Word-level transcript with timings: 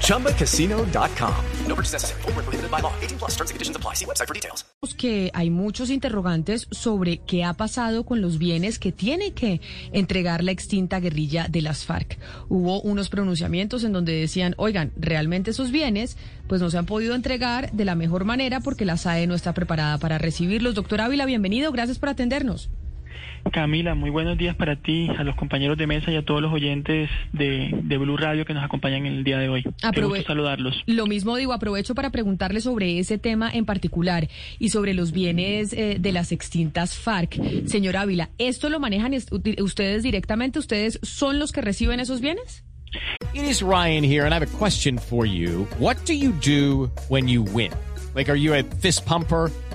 ChumbaCasino.com. 0.00 1.34
No 1.66 1.74
purchase 1.74 1.94
necessary. 1.94 2.22
Full 2.22 2.32
prohibited 2.32 2.70
by 2.70 2.80
law. 2.80 2.92
18 3.00 3.18
plus 3.18 3.32
terms 3.36 3.50
and 3.50 3.56
conditions 3.56 3.76
apply. 3.76 3.94
See 3.94 4.06
website 4.06 4.26
for 4.26 4.34
details. 4.34 4.64
Que 4.96 5.30
hay 5.34 5.50
muchos 5.50 5.90
interrogantes 5.90 6.66
sobre 6.70 7.18
qué 7.18 7.44
ha 7.44 7.54
pasado 7.54 8.04
con 8.04 8.20
los 8.20 8.38
bienes 8.38 8.78
que 8.78 8.92
tiene 8.92 9.32
que 9.32 9.60
entregar 9.92 10.44
la 10.44 10.52
extinta 10.52 11.00
guerrilla 11.00 11.48
de 11.48 11.62
las 11.62 11.84
FARC. 11.84 12.18
Hubo 12.48 12.80
unos 12.82 13.08
pronunciamientos 13.08 13.84
en 13.84 13.92
donde 13.92 14.12
decían, 14.12 14.54
oigan, 14.56 14.92
realmente 14.96 15.50
esos 15.50 15.70
bienes 15.70 16.16
pues 16.46 16.60
no 16.60 16.70
se 16.70 16.78
han 16.78 16.86
podido 16.86 17.14
entregar 17.14 17.72
de 17.72 17.84
la 17.84 17.94
mejor 17.94 18.24
manera 18.24 18.60
porque 18.60 18.84
la 18.84 18.96
SAE 18.96 19.26
no 19.26 19.34
está 19.34 19.52
preparada 19.52 19.98
para 19.98 20.18
recibirlos. 20.18 20.74
Doctor 20.74 21.00
Ávila, 21.00 21.26
bienvenido. 21.26 21.72
Gracias 21.72 21.98
por 21.98 22.10
atendernos. 22.10 22.70
Camila, 23.52 23.94
muy 23.94 24.10
buenos 24.10 24.38
días 24.38 24.56
para 24.56 24.76
ti, 24.76 25.08
a 25.18 25.22
los 25.22 25.36
compañeros 25.36 25.76
de 25.76 25.86
mesa 25.86 26.10
y 26.10 26.16
a 26.16 26.24
todos 26.24 26.40
los 26.40 26.52
oyentes 26.52 27.10
de, 27.32 27.70
Blue 27.98 28.16
Radio 28.16 28.44
que 28.44 28.54
nos 28.54 28.64
acompañan 28.64 29.06
en 29.06 29.14
el 29.14 29.24
día 29.24 29.38
de 29.38 29.48
hoy. 29.48 29.64
Aprove 29.82 30.24
saludarlos. 30.24 30.82
Lo 30.86 31.06
mismo 31.06 31.36
digo, 31.36 31.52
aprovecho 31.52 31.94
para 31.94 32.10
preguntarle 32.10 32.60
sobre 32.60 32.98
ese 32.98 33.18
tema 33.18 33.50
en 33.52 33.64
particular 33.64 34.28
y 34.58 34.70
sobre 34.70 34.94
los 34.94 35.12
bienes 35.12 35.72
eh, 35.72 35.96
de 36.00 36.12
las 36.12 36.32
extintas 36.32 36.96
FARC. 36.96 37.38
Señor 37.66 37.96
Ávila, 37.96 38.30
¿esto 38.38 38.68
lo 38.68 38.80
manejan 38.80 39.14
ustedes 39.58 40.02
directamente? 40.02 40.58
¿Ustedes 40.58 40.98
son 41.02 41.38
los 41.38 41.52
que 41.52 41.60
reciben 41.60 42.00
esos 42.00 42.20
bienes? 42.20 42.64
It 43.34 43.44
is 43.44 43.62
Ryan 43.62 44.04
here, 44.04 44.24
and 44.24 44.32
I 44.32 44.38
have 44.38 44.54
a 44.54 44.58
question 44.58 44.98
for 44.98 45.26
you. 45.26 45.66
What 45.78 46.04
do 46.04 46.14
you 46.14 46.32
do 46.32 46.90
when 47.08 47.26
you 47.26 47.42
win? 47.42 47.72
Like, 48.14 48.28
are 48.28 48.36
you 48.36 48.54
a 48.54 48.62
fist 48.62 49.04
pumper? 49.04 49.50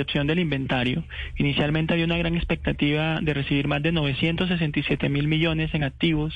recepción 0.00 0.26
del 0.26 0.38
inventario. 0.38 1.04
Inicialmente 1.36 1.92
había 1.92 2.06
una 2.06 2.16
gran 2.16 2.34
expectativa 2.34 3.20
de 3.20 3.34
recibir 3.34 3.68
más 3.68 3.82
de 3.82 3.92
967 3.92 5.10
mil 5.10 5.28
millones 5.28 5.74
en 5.74 5.84
activos. 5.84 6.32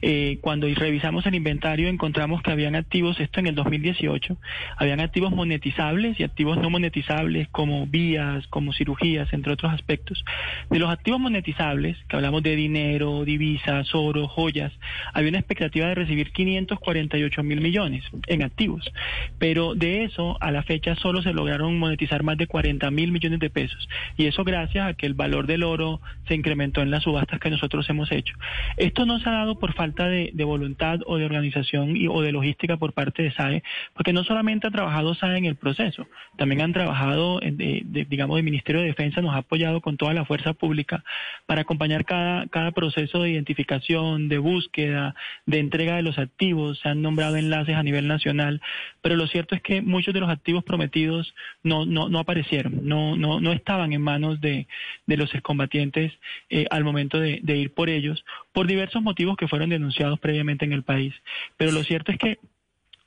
Eh, 0.00 0.38
cuando 0.40 0.66
revisamos 0.74 1.26
el 1.26 1.34
inventario 1.34 1.88
encontramos 1.88 2.42
que 2.42 2.50
habían 2.50 2.74
activos, 2.74 3.20
esto 3.20 3.40
en 3.40 3.48
el 3.48 3.54
2018, 3.54 4.38
habían 4.78 5.00
activos 5.00 5.30
monetizables 5.30 6.18
y 6.18 6.24
activos 6.24 6.56
no 6.56 6.70
monetizables 6.70 7.48
como 7.48 7.86
vías, 7.86 8.46
como 8.46 8.72
cirugías, 8.72 9.30
entre 9.34 9.52
otros 9.52 9.72
aspectos. 9.74 10.24
De 10.70 10.78
los 10.78 10.90
activos 10.90 11.20
monetizables, 11.20 11.98
que 12.08 12.16
hablamos 12.16 12.42
de 12.42 12.56
dinero, 12.56 13.26
divisas, 13.26 13.94
oro, 13.94 14.26
joyas, 14.26 14.72
había 15.12 15.28
una 15.28 15.38
expectativa 15.38 15.88
de 15.88 15.96
recibir 15.96 16.32
548 16.32 17.42
mil 17.42 17.60
millones 17.60 18.04
en 18.26 18.42
activos. 18.42 18.90
Pero 19.38 19.74
de 19.74 20.04
eso, 20.04 20.38
a 20.40 20.50
la 20.50 20.62
fecha 20.62 20.94
solo 20.94 21.20
se 21.20 21.34
lograron 21.34 21.78
monetizar 21.78 22.22
más 22.22 22.38
de 22.38 22.46
40 22.46 22.90
mil 22.90 23.01
millones 23.10 23.40
de 23.40 23.50
pesos. 23.50 23.88
Y 24.16 24.26
eso 24.26 24.44
gracias 24.44 24.86
a 24.86 24.94
que 24.94 25.06
el 25.06 25.14
valor 25.14 25.46
del 25.46 25.62
oro 25.62 26.00
se 26.28 26.34
incrementó 26.34 26.82
en 26.82 26.90
las 26.90 27.02
subastas 27.02 27.40
que 27.40 27.50
nosotros 27.50 27.88
hemos 27.90 28.12
hecho. 28.12 28.34
Esto 28.76 29.06
no 29.06 29.18
se 29.18 29.28
ha 29.28 29.32
dado 29.32 29.58
por 29.58 29.74
falta 29.74 30.06
de, 30.08 30.32
voluntad 30.44 31.00
o 31.06 31.16
de 31.16 31.24
organización 31.24 31.96
y, 31.96 32.08
o 32.08 32.20
de 32.20 32.32
logística 32.32 32.76
por 32.76 32.92
parte 32.92 33.22
de 33.22 33.32
SAE, 33.32 33.62
porque 33.94 34.12
no 34.12 34.24
solamente 34.24 34.66
ha 34.66 34.70
trabajado 34.70 35.14
SAE 35.14 35.38
en 35.38 35.46
el 35.46 35.56
proceso, 35.56 36.06
también 36.36 36.60
han 36.60 36.72
trabajado, 36.72 37.40
digamos, 37.40 38.38
el 38.38 38.44
Ministerio 38.44 38.80
de 38.80 38.88
Defensa 38.88 39.22
nos 39.22 39.34
ha 39.34 39.38
apoyado 39.38 39.80
con 39.80 39.96
toda 39.96 40.12
la 40.14 40.24
fuerza 40.24 40.52
pública 40.52 41.04
para 41.46 41.62
acompañar 41.62 42.04
cada, 42.04 42.46
cada 42.48 42.72
proceso 42.72 43.22
de 43.22 43.30
identificación, 43.30 44.28
de 44.28 44.38
búsqueda, 44.38 45.14
de 45.46 45.58
entrega 45.58 45.96
de 45.96 46.02
los 46.02 46.18
activos. 46.18 46.80
Se 46.80 46.88
han 46.88 47.02
nombrado 47.02 47.36
enlaces 47.36 47.76
a 47.76 47.82
nivel 47.82 48.08
nacional, 48.08 48.60
pero 49.00 49.16
lo 49.16 49.26
cierto 49.26 49.54
es 49.54 49.62
que 49.62 49.82
muchos 49.82 50.14
de 50.14 50.20
los 50.20 50.30
activos 50.30 50.64
prometidos 50.64 51.34
no, 51.62 51.86
no, 51.86 52.08
no 52.08 52.18
aparecieron 52.18 52.81
no, 52.82 53.16
no, 53.16 53.40
no 53.40 53.52
estaban 53.52 53.92
en 53.92 54.02
manos 54.02 54.40
de, 54.40 54.66
de 55.06 55.16
los 55.16 55.32
excombatientes 55.34 56.12
eh, 56.50 56.66
al 56.70 56.84
momento 56.84 57.18
de, 57.18 57.40
de 57.42 57.56
ir 57.56 57.72
por 57.72 57.88
ellos, 57.88 58.24
por 58.52 58.66
diversos 58.66 59.02
motivos 59.02 59.36
que 59.36 59.48
fueron 59.48 59.70
denunciados 59.70 60.18
previamente 60.20 60.64
en 60.64 60.72
el 60.72 60.82
país. 60.82 61.14
Pero 61.56 61.72
lo 61.72 61.82
cierto 61.84 62.12
es 62.12 62.18
que 62.18 62.38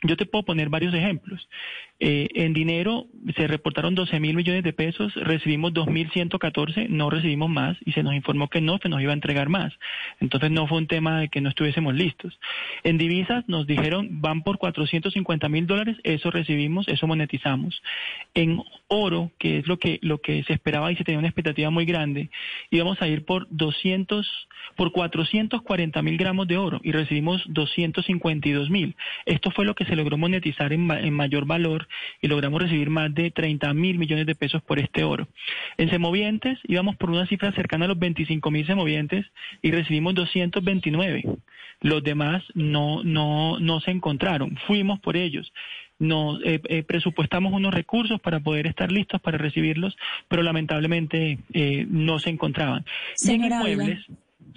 yo 0.04 0.18
te 0.18 0.26
puedo 0.26 0.44
poner 0.44 0.70
varios 0.70 0.94
ejemplos. 0.94 1.48
Eh, 2.00 2.28
en 2.36 2.54
dinero 2.54 3.08
se 3.38 3.48
reportaron 3.48 3.96
12 3.96 4.20
mil 4.20 4.36
millones 4.36 4.64
de 4.64 4.74
pesos, 4.74 5.14
recibimos 5.16 5.74
2.114, 5.74 6.90
no 6.90 7.10
recibimos 7.10 7.50
más 7.50 7.78
y 7.86 7.94
se 7.94 8.04
nos 8.04 8.14
informó 8.14 8.50
que 8.50 8.60
no, 8.60 8.80
que 8.80 8.90
nos 8.90 9.02
iba 9.02 9.12
a 9.12 9.14
entregar 9.14 9.48
más. 9.48 9.74
Entonces 10.20 10.52
no 10.52 10.68
fue 10.68 10.80
un 10.80 10.88
tema 10.88 11.22
de 11.22 11.30
que 11.30 11.40
no 11.40 11.48
estuviésemos 11.48 11.96
listos. 11.96 12.38
En 12.84 12.98
divisas 12.98 13.46
nos 13.48 13.66
dijeron 13.66 14.22
van 14.22 14.44
por 14.44 14.58
450 14.58 15.48
mil 15.48 15.68
dólares, 15.68 15.98
eso 16.04 16.32
recibimos, 16.32 16.88
eso 16.90 17.08
monetizamos. 17.08 17.82
En 18.34 18.62
oro, 18.88 19.32
que 19.40 19.60
es 19.60 19.68
lo 19.68 19.80
que, 19.80 20.00
lo 20.02 20.20
que 20.20 20.44
se 20.44 20.54
esperaba 20.54 20.92
y 20.92 20.98
se 20.98 21.06
tenía 21.06 21.20
una 21.20 21.30
expectativa 21.30 21.70
muy 21.70 21.86
grande, 21.86 22.30
íbamos 22.72 23.02
a 23.02 23.08
ir 23.08 23.24
por 23.24 23.48
200, 23.50 24.48
por 24.76 24.92
440 24.92 26.02
mil 26.02 26.18
gramos 26.18 26.48
de 26.48 26.58
oro 26.58 26.82
y 26.84 26.92
recibimos 26.92 27.42
252 27.48 28.70
mil. 28.70 28.96
Esto 29.26 29.50
fue 29.52 29.64
lo 29.64 29.76
que 29.76 29.86
se 29.86 29.96
logró 29.96 30.18
monetizar 30.18 30.74
en, 30.74 30.92
en 30.92 31.14
mayor 31.14 31.46
valor 31.46 31.85
y 32.22 32.28
logramos 32.28 32.62
recibir 32.62 32.90
más 32.90 33.14
de 33.14 33.32
30 33.32 33.74
mil 33.74 33.98
millones 33.98 34.26
de 34.26 34.36
pesos 34.36 34.62
por 34.62 34.80
este 34.80 35.04
oro. 35.04 35.28
En 35.78 35.90
semovientes 35.90 36.60
íbamos 36.64 36.96
por 36.96 37.10
una 37.10 37.28
cifra 37.28 37.52
cercana 37.54 37.86
a 37.86 37.88
los 37.90 38.00
25 38.00 38.52
mil 38.52 38.66
semovientes 38.66 39.26
y 39.62 39.72
recibimos 39.72 40.16
229. 40.16 41.24
Los 41.82 42.04
demás 42.04 42.44
no, 42.54 43.04
no, 43.04 43.60
no 43.60 43.80
se 43.82 43.92
encontraron. 43.92 44.58
Fuimos 44.66 45.00
por 45.00 45.18
ellos 45.18 45.52
nos 46.00 46.42
eh, 46.44 46.62
eh, 46.66 46.84
presupuestamos 46.84 47.54
unos 47.54 47.74
recursos 47.74 48.20
para 48.20 48.40
poder 48.40 48.68
estar 48.68 48.92
listos 48.92 49.22
para 49.22 49.38
recibirlos, 49.38 49.96
pero 50.28 50.44
lamentablemente 50.44 51.40
eh, 51.54 51.86
no 51.90 52.20
se 52.20 52.30
encontraban. 52.30 52.86
Señora 53.16 53.62
en 53.62 53.72
inmuebles, 53.72 54.06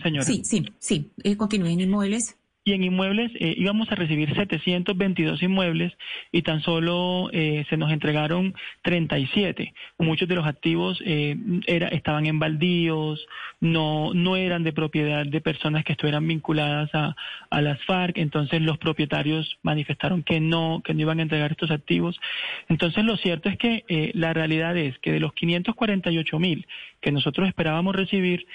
señora. 0.02 0.24
Sí, 0.24 0.42
sí, 0.44 0.64
sí. 0.78 1.10
continúen 1.36 1.80
inmuebles 1.80 2.36
y 2.68 2.74
en 2.74 2.84
inmuebles 2.84 3.32
eh, 3.36 3.54
íbamos 3.56 3.90
a 3.90 3.94
recibir 3.94 4.34
722 4.34 5.42
inmuebles 5.42 5.92
y 6.30 6.42
tan 6.42 6.60
solo 6.60 7.30
eh, 7.32 7.64
se 7.70 7.78
nos 7.78 7.90
entregaron 7.90 8.54
37. 8.82 9.72
Muchos 9.98 10.28
de 10.28 10.34
los 10.34 10.46
activos 10.46 11.02
eh, 11.04 11.34
estaban 11.66 12.26
en 12.26 12.38
baldíos, 12.38 13.26
no, 13.60 14.12
no 14.12 14.36
eran 14.36 14.64
de 14.64 14.74
propiedad 14.74 15.24
de 15.24 15.40
personas 15.40 15.84
que 15.84 15.92
estuvieran 15.92 16.28
vinculadas 16.28 16.90
a, 16.94 17.16
a 17.48 17.62
las 17.62 17.82
FARC, 17.84 18.18
entonces 18.18 18.60
los 18.60 18.76
propietarios 18.76 19.58
manifestaron 19.62 20.22
que 20.22 20.38
no, 20.38 20.82
que 20.84 20.92
no 20.92 21.00
iban 21.00 21.20
a 21.20 21.22
entregar 21.22 21.52
estos 21.52 21.70
activos. 21.70 22.20
Entonces 22.68 23.02
lo 23.04 23.16
cierto 23.16 23.48
es 23.48 23.56
que 23.56 24.12
la 24.14 24.34
realidad 24.34 24.76
es 24.76 24.98
que 24.98 25.12
de 25.12 25.20
los 25.20 25.32
548 25.32 26.38
mil 26.38 26.66
que 27.00 27.12
nosotros 27.12 27.48
esperábamos 27.48 27.94
recibir, 27.94 28.46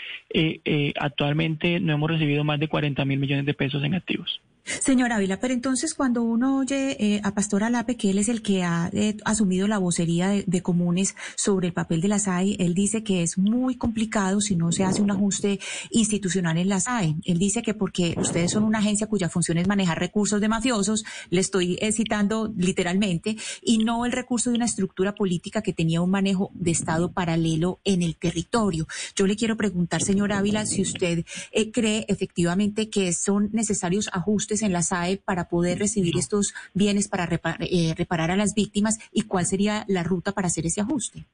actualmente 0.99 1.79
no 1.79 1.93
hemos 1.93 2.11
recibido 2.11 2.43
más 2.43 2.59
de 2.59 2.67
40 2.67 3.05
mil 3.05 3.19
millones 3.19 3.45
de 3.45 3.53
pesos 3.53 3.83
en 3.83 3.95
activos. 3.95 4.41
Señora 4.65 5.17
Ávila, 5.17 5.41
pero 5.41 5.53
entonces 5.53 5.93
cuando 5.93 6.23
uno 6.23 6.59
oye 6.59 6.95
eh, 6.97 7.21
a 7.23 7.33
Pastor 7.33 7.65
Alape, 7.65 7.97
que 7.97 8.11
él 8.11 8.17
es 8.17 8.29
el 8.29 8.41
que 8.41 8.63
ha 8.63 8.89
eh, 8.93 9.17
asumido 9.25 9.67
la 9.67 9.77
vocería 9.77 10.29
de, 10.29 10.61
comunes 10.61 11.15
sobre 11.35 11.67
el 11.67 11.73
papel 11.73 11.99
de 11.99 12.07
la 12.07 12.17
SAE, 12.17 12.55
él 12.59 12.73
dice 12.73 13.03
que 13.03 13.23
es 13.23 13.37
muy 13.37 13.75
complicado 13.75 14.39
si 14.39 14.55
no 14.55 14.71
se 14.71 14.85
hace 14.85 15.01
un 15.01 15.11
ajuste 15.11 15.59
institucional 15.91 16.57
en 16.57 16.69
la 16.69 16.79
SAE. 16.79 17.15
Él 17.25 17.39
dice 17.39 17.61
que 17.61 17.73
porque 17.73 18.15
ustedes 18.17 18.51
son 18.51 18.63
una 18.63 18.79
agencia 18.79 19.07
cuya 19.07 19.27
función 19.27 19.57
es 19.57 19.67
manejar 19.67 19.99
recursos 19.99 20.39
de 20.39 20.47
mafiosos, 20.47 21.03
le 21.29 21.41
estoy 21.41 21.77
eh, 21.81 21.91
citando 21.91 22.53
literalmente, 22.55 23.35
y 23.61 23.79
no 23.79 24.05
el 24.05 24.13
recurso 24.13 24.49
de 24.49 24.55
una 24.55 24.65
estructura 24.65 25.13
política 25.13 25.61
que 25.61 25.73
tenía 25.73 26.01
un 26.01 26.11
manejo 26.11 26.51
de 26.53 26.71
Estado 26.71 27.11
paralelo 27.11 27.81
en 27.83 28.01
el 28.01 28.15
territorio. 28.15 28.87
Yo 29.13 29.27
le 29.27 29.35
quiero 29.35 29.57
preguntar, 29.57 30.01
señora 30.01 30.37
Ávila, 30.37 30.65
si 30.65 30.81
usted 30.81 31.25
cree 31.73 32.05
efectivamente 32.07 32.89
que 32.89 33.11
son 33.11 33.49
necesarios 33.51 34.09
ajustes 34.13 34.52
en 34.61 34.73
la 34.73 34.83
SAE 34.83 35.17
para 35.17 35.47
poder 35.47 35.79
recibir 35.79 36.17
estos 36.17 36.53
bienes 36.73 37.07
para 37.07 37.27
eh, 37.59 37.93
reparar 37.97 38.31
a 38.31 38.35
las 38.35 38.53
víctimas 38.53 38.99
y 39.11 39.23
cuál 39.23 39.45
sería 39.45 39.85
la 39.87 40.03
ruta 40.03 40.31
para 40.31 40.47
hacer 40.47 40.65
ese 40.65 40.81
ajuste? 40.81 41.25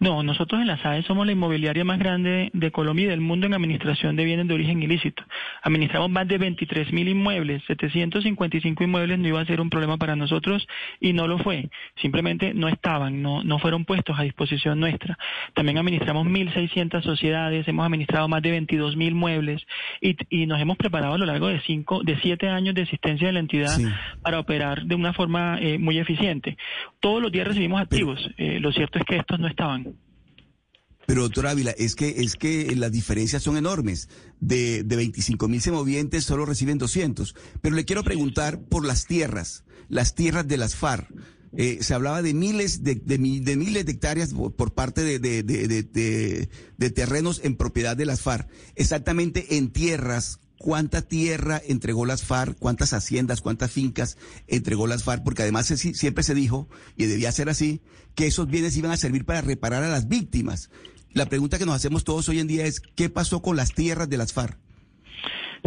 No, 0.00 0.22
nosotros 0.22 0.62
en 0.62 0.66
la 0.66 0.78
SAE 0.78 1.02
somos 1.02 1.26
la 1.26 1.32
inmobiliaria 1.32 1.84
más 1.84 1.98
grande 1.98 2.48
de 2.54 2.70
Colombia 2.70 3.04
y 3.04 3.08
del 3.08 3.20
mundo 3.20 3.46
en 3.46 3.52
administración 3.52 4.16
de 4.16 4.24
bienes 4.24 4.48
de 4.48 4.54
origen 4.54 4.82
ilícito. 4.82 5.22
Administramos 5.62 6.08
más 6.08 6.26
de 6.26 6.38
23 6.38 6.90
mil 6.90 7.06
inmuebles, 7.06 7.62
755 7.66 8.82
inmuebles 8.82 9.18
no 9.18 9.28
iba 9.28 9.42
a 9.42 9.44
ser 9.44 9.60
un 9.60 9.68
problema 9.68 9.98
para 9.98 10.16
nosotros 10.16 10.66
y 11.00 11.12
no 11.12 11.26
lo 11.26 11.36
fue. 11.36 11.68
Simplemente 12.00 12.54
no 12.54 12.68
estaban, 12.68 13.20
no, 13.20 13.44
no 13.44 13.58
fueron 13.58 13.84
puestos 13.84 14.18
a 14.18 14.22
disposición 14.22 14.80
nuestra. 14.80 15.18
También 15.52 15.76
administramos 15.76 16.26
1.600 16.26 17.02
sociedades, 17.02 17.68
hemos 17.68 17.84
administrado 17.84 18.26
más 18.26 18.40
de 18.40 18.52
22 18.52 18.96
mil 18.96 19.14
muebles 19.14 19.60
y, 20.00 20.16
y, 20.30 20.46
nos 20.46 20.62
hemos 20.62 20.78
preparado 20.78 21.12
a 21.12 21.18
lo 21.18 21.26
largo 21.26 21.48
de 21.48 21.60
cinco, 21.66 22.00
de 22.02 22.18
siete 22.22 22.48
años 22.48 22.74
de 22.74 22.82
existencia 22.82 23.26
de 23.26 23.34
la 23.34 23.40
entidad 23.40 23.76
para 24.22 24.40
operar 24.40 24.84
de 24.84 24.94
una 24.94 25.12
forma 25.12 25.58
eh, 25.60 25.76
muy 25.78 25.98
eficiente. 25.98 26.56
Todos 27.00 27.20
los 27.20 27.30
días 27.30 27.46
recibimos 27.46 27.82
activos. 27.82 28.18
Eh, 28.38 28.60
lo 28.60 28.72
cierto 28.72 28.98
es 28.98 29.04
que 29.04 29.16
estos 29.16 29.38
no 29.38 29.46
estaban. 29.46 29.89
Pero 31.10 31.22
doctor 31.22 31.48
Ávila, 31.48 31.72
es 31.72 31.96
que, 31.96 32.22
es 32.22 32.36
que 32.36 32.72
las 32.76 32.92
diferencias 32.92 33.42
son 33.42 33.56
enormes. 33.56 34.08
De, 34.38 34.84
de 34.84 34.94
25 34.94 35.48
mil 35.48 35.60
semovientes 35.60 36.22
solo 36.22 36.46
reciben 36.46 36.78
200. 36.78 37.34
Pero 37.60 37.74
le 37.74 37.84
quiero 37.84 38.04
preguntar 38.04 38.60
por 38.60 38.86
las 38.86 39.06
tierras, 39.06 39.64
las 39.88 40.14
tierras 40.14 40.46
de 40.46 40.56
las 40.56 40.76
FARC. 40.76 41.12
Eh, 41.56 41.78
se 41.80 41.94
hablaba 41.94 42.22
de 42.22 42.32
miles 42.32 42.84
de, 42.84 42.94
de, 42.94 43.18
miles 43.18 43.84
de 43.84 43.90
hectáreas 43.90 44.32
por, 44.32 44.72
parte 44.72 45.02
de, 45.02 45.18
de, 45.18 46.90
terrenos 46.90 47.40
en 47.42 47.56
propiedad 47.56 47.96
de 47.96 48.06
las 48.06 48.20
FARC. 48.20 48.48
Exactamente 48.76 49.56
en 49.56 49.72
tierras, 49.72 50.38
cuánta 50.58 51.02
tierra 51.02 51.60
entregó 51.66 52.06
las 52.06 52.22
FARC, 52.22 52.56
cuántas 52.56 52.92
haciendas, 52.92 53.40
cuántas 53.40 53.72
fincas 53.72 54.16
entregó 54.46 54.86
las 54.86 55.02
FARC, 55.02 55.24
porque 55.24 55.42
además 55.42 55.66
siempre 55.66 56.22
se 56.22 56.34
dijo, 56.34 56.68
y 56.96 57.06
debía 57.06 57.32
ser 57.32 57.48
así, 57.48 57.80
que 58.14 58.28
esos 58.28 58.46
bienes 58.46 58.76
iban 58.76 58.92
a 58.92 58.96
servir 58.96 59.24
para 59.24 59.40
reparar 59.40 59.82
a 59.82 59.88
las 59.88 60.06
víctimas. 60.06 60.70
La 61.12 61.26
pregunta 61.26 61.58
que 61.58 61.66
nos 61.66 61.74
hacemos 61.74 62.04
todos 62.04 62.28
hoy 62.28 62.38
en 62.38 62.46
día 62.46 62.66
es, 62.66 62.80
¿qué 62.80 63.10
pasó 63.10 63.42
con 63.42 63.56
las 63.56 63.74
tierras 63.74 64.08
de 64.08 64.16
las 64.16 64.32
FARC? 64.32 64.56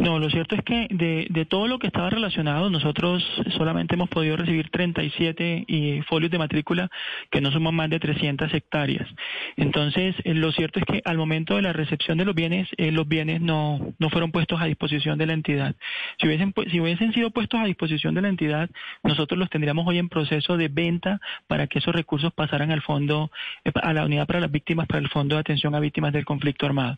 No, 0.03 0.19
lo 0.19 0.29
cierto 0.29 0.55
es 0.55 0.63
que 0.63 0.89
de, 0.89 1.45
todo 1.45 1.69
lo 1.69 1.79
que 1.79 1.87
estaba 1.87 2.09
relacionado, 2.09 2.69
nosotros 2.69 3.23
solamente 3.55 3.95
hemos 3.95 4.09
podido 4.09 4.35
recibir 4.35 4.69
37 4.69 5.63
y 5.65 6.01
folios 6.01 6.29
de 6.29 6.37
matrícula 6.37 6.89
que 7.31 7.39
no 7.39 7.53
suman 7.53 7.73
más 7.73 7.89
de 7.89 8.01
300 8.01 8.53
hectáreas. 8.53 9.07
Entonces, 9.55 10.13
eh, 10.25 10.33
lo 10.33 10.51
cierto 10.51 10.79
es 10.79 10.85
que 10.85 11.01
al 11.05 11.17
momento 11.17 11.55
de 11.55 11.61
la 11.61 11.71
recepción 11.71 12.17
de 12.17 12.25
los 12.25 12.35
bienes, 12.35 12.67
eh, 12.75 12.91
los 12.91 13.07
bienes 13.07 13.39
no, 13.39 13.79
no 13.97 14.09
fueron 14.09 14.33
puestos 14.33 14.59
a 14.61 14.65
disposición 14.65 15.17
de 15.17 15.25
la 15.25 15.33
entidad. 15.33 15.73
Si 16.19 16.27
hubiesen, 16.27 16.53
si 16.69 16.81
hubiesen 16.81 17.13
sido 17.13 17.31
puestos 17.31 17.61
a 17.61 17.65
disposición 17.65 18.13
de 18.13 18.23
la 18.23 18.27
entidad, 18.27 18.69
nosotros 19.03 19.39
los 19.39 19.49
tendríamos 19.49 19.87
hoy 19.87 19.99
en 19.99 20.09
proceso 20.09 20.57
de 20.57 20.67
venta 20.67 21.21
para 21.47 21.67
que 21.67 21.79
esos 21.79 21.95
recursos 21.95 22.33
pasaran 22.33 22.71
al 22.71 22.81
fondo, 22.81 23.31
eh, 23.63 23.71
a 23.81 23.93
la 23.93 24.03
unidad 24.03 24.27
para 24.27 24.41
las 24.41 24.51
víctimas, 24.51 24.85
para 24.85 24.99
el 24.99 25.07
Fondo 25.07 25.35
de 25.35 25.39
Atención 25.39 25.73
a 25.75 25.79
Víctimas 25.79 26.11
del 26.11 26.25
Conflicto 26.25 26.65
Armado. 26.65 26.97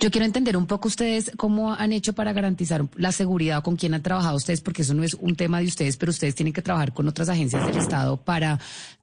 Yo 0.00 0.10
quiero 0.10 0.24
entender 0.24 0.56
un 0.56 0.66
poco 0.66 0.88
ustedes 0.88 1.32
cómo 1.36 1.74
han 1.74 1.92
hecho 1.92 2.12
para 2.12 2.32
garantizar 2.32 2.88
la 2.96 3.12
seguridad 3.12 3.58
o 3.58 3.62
con 3.62 3.76
quién 3.76 3.94
han 3.94 4.02
trabajado 4.02 4.36
ustedes, 4.36 4.60
porque 4.60 4.82
eso 4.82 4.94
no 4.94 5.04
es 5.04 5.14
un 5.14 5.36
tema 5.36 5.60
de 5.60 5.66
ustedes, 5.66 5.96
pero 5.96 6.10
ustedes 6.10 6.34
tienen 6.34 6.52
que 6.52 6.62
trabajar 6.62 6.92
con 6.92 7.08
otras 7.08 7.28
agencias 7.28 7.66
del 7.66 7.76
Estado 7.76 8.16
para 8.16 8.58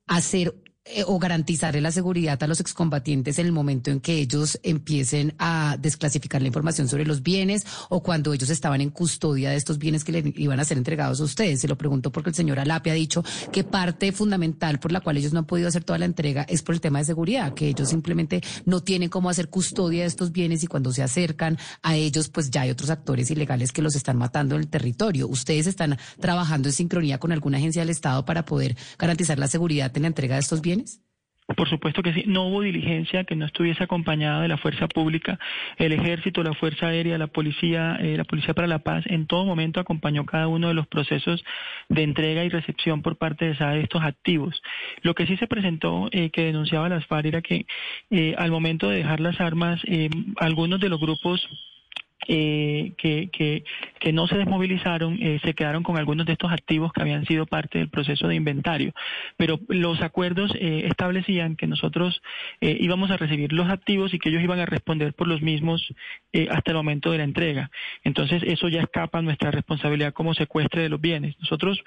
hacer 0.08 0.56
eh, 0.86 1.04
o 1.06 1.20
garantizarle 1.20 1.82
la 1.82 1.92
seguridad 1.92 2.42
a 2.42 2.48
los 2.48 2.62
excombatientes 2.62 3.38
en 3.38 3.46
el 3.46 3.52
momento 3.52 3.92
en 3.92 4.00
que 4.00 4.14
ellos 4.14 4.58
empiecen 4.64 5.36
a 5.38 5.78
desclasificar 5.78 6.42
la 6.42 6.48
información 6.48 6.88
sobre 6.88 7.06
los 7.06 7.22
bienes 7.22 7.66
o 7.90 8.02
cuando 8.02 8.34
ellos 8.34 8.50
estaban 8.50 8.80
en 8.80 8.90
custodia 8.90 9.50
de 9.52 9.58
estos 9.58 9.78
bienes 9.78 10.06
que 10.06 10.14
le 10.14 10.34
iban 10.38 10.60
a 10.60 10.66
ser 10.66 10.78
entregados 10.78 11.20
a 11.20 11.26
ustedes. 11.26 11.60
Se 11.60 11.68
lo 11.68 11.78
pregunto 11.78 12.12
porque 12.12 12.30
el 12.30 12.36
señor 12.36 12.60
Alapi 12.60 12.90
ha 12.90 12.94
dicho 12.94 13.24
que 13.52 13.66
parte 13.66 14.14
fundamental 14.14 14.80
por 14.80 14.94
la 14.94 15.02
cual 15.02 15.18
ellos 15.18 15.34
no 15.34 15.40
han 15.40 15.46
podido 15.46 15.68
hacer 15.68 15.84
toda 15.84 16.00
la 16.00 16.06
entrega 16.06 16.44
es 16.44 16.64
por 16.64 16.74
el 16.74 16.82
tema 16.82 17.00
de 17.00 17.06
seguridad, 17.06 17.54
que 17.54 17.68
ellos 17.68 17.90
simplemente 17.90 18.42
no 18.66 18.82
tienen 18.82 19.10
cómo 19.10 19.30
hacer 19.30 19.50
custodia 19.50 20.02
de 20.02 20.08
estos 20.08 20.32
bienes 20.32 20.64
y 20.64 20.68
cuando 20.68 20.94
se 20.94 21.04
acercan 21.04 21.58
a 21.84 21.98
ellos, 21.98 22.30
pues 22.30 22.50
ya 22.50 22.62
hay 22.62 22.72
otros 22.72 22.90
actores 22.90 23.30
ilegales 23.30 23.74
que 23.74 23.82
los 23.82 23.96
están 23.96 24.18
matando 24.18 24.56
en 24.56 24.62
el 24.62 24.68
territorio. 24.70 25.28
¿Ustedes 25.28 25.68
están 25.68 25.98
trabajando 26.20 26.70
en 26.70 26.74
sincronía 26.74 27.20
con 27.20 27.32
alguna 27.32 27.58
agencia 27.58 27.82
del 27.82 27.90
Estado 27.90 28.26
para 28.26 28.46
poder 28.46 28.78
garantizar 28.98 29.38
la 29.38 29.48
seguridad 29.48 29.92
en 29.96 30.04
la 30.04 30.08
entrega 30.08 30.36
de 30.36 30.42
estos 30.42 30.62
bienes? 30.62 30.79
Por 31.56 31.68
supuesto 31.68 32.04
que 32.04 32.14
sí. 32.14 32.24
No 32.28 32.48
hubo 32.48 32.62
diligencia 32.62 33.24
que 33.24 33.36
no 33.36 33.46
estuviese 33.46 33.84
acompañada 33.84 34.42
de 34.42 34.48
la 34.48 34.58
fuerza 34.58 34.88
pública, 34.88 35.40
el 35.78 35.94
ejército, 35.94 36.44
la 36.44 36.54
fuerza 36.54 36.88
aérea, 36.88 37.18
la 37.18 37.28
policía, 37.28 37.98
eh, 38.00 38.18
la 38.18 38.24
policía 38.24 38.54
para 38.54 38.68
la 38.68 38.80
paz. 38.80 39.04
En 39.08 39.26
todo 39.26 39.46
momento 39.46 39.80
acompañó 39.80 40.26
cada 40.26 40.48
uno 40.48 40.68
de 40.68 40.76
los 40.76 40.88
procesos 40.88 41.44
de 41.90 42.04
entrega 42.04 42.44
y 42.44 42.50
recepción 42.50 43.02
por 43.02 43.18
parte 43.18 43.46
de 43.46 43.82
estos 43.82 44.04
activos. 44.04 44.62
Lo 45.02 45.16
que 45.16 45.26
sí 45.26 45.38
se 45.38 45.48
presentó 45.48 46.08
eh, 46.12 46.30
que 46.30 46.44
denunciaba 46.44 46.88
las 46.88 47.06
FARC 47.08 47.26
era 47.26 47.42
que 47.42 47.66
eh, 48.12 48.36
al 48.38 48.52
momento 48.52 48.90
de 48.90 48.98
dejar 48.98 49.20
las 49.20 49.42
armas, 49.42 49.82
algunos 50.38 50.80
de 50.80 50.90
los 50.90 51.00
grupos 51.00 51.48
eh, 52.28 52.94
que, 52.98 53.30
que, 53.32 53.64
que, 54.00 54.14
no 54.14 54.28
se 54.28 54.38
desmovilizaron, 54.38 55.18
eh, 55.22 55.40
se 55.44 55.54
quedaron 55.54 55.84
con 55.84 55.98
algunos 55.98 56.26
de 56.26 56.34
estos 56.34 56.52
activos 56.52 56.92
que 56.92 57.02
habían 57.02 57.26
sido 57.26 57.46
parte 57.46 57.80
del 57.80 57.90
proceso 57.90 58.28
de 58.28 58.36
inventario. 58.36 58.94
Pero 59.38 59.60
los 59.68 60.02
acuerdos 60.02 60.52
eh, 60.56 60.84
establecían 60.88 61.56
que 61.56 61.68
nosotros 61.68 62.22
eh, 62.62 62.78
íbamos 62.80 63.10
a 63.12 63.18
recibir 63.18 63.54
los 63.54 63.70
activos 63.70 64.14
y 64.14 64.20
que 64.20 64.30
ellos 64.30 64.44
iban 64.44 64.60
a 64.60 64.66
responder 64.66 65.14
por 65.14 65.28
los 65.28 65.42
mismos 65.42 65.94
hasta 66.52 66.72
el 66.72 66.78
momento 66.78 67.12
de 67.12 67.18
la 67.20 67.24
entrega. 67.24 67.72
Entonces 68.04 68.44
eso 68.44 68.68
ya 68.68 68.82
escapa 68.82 69.22
nuestra 69.22 69.52
responsabilidad 69.52 70.14
como 70.14 70.34
secuestre 70.34 70.84
de 70.84 70.90
los 70.90 71.02
bienes. 71.02 71.36
Nosotros 71.40 71.82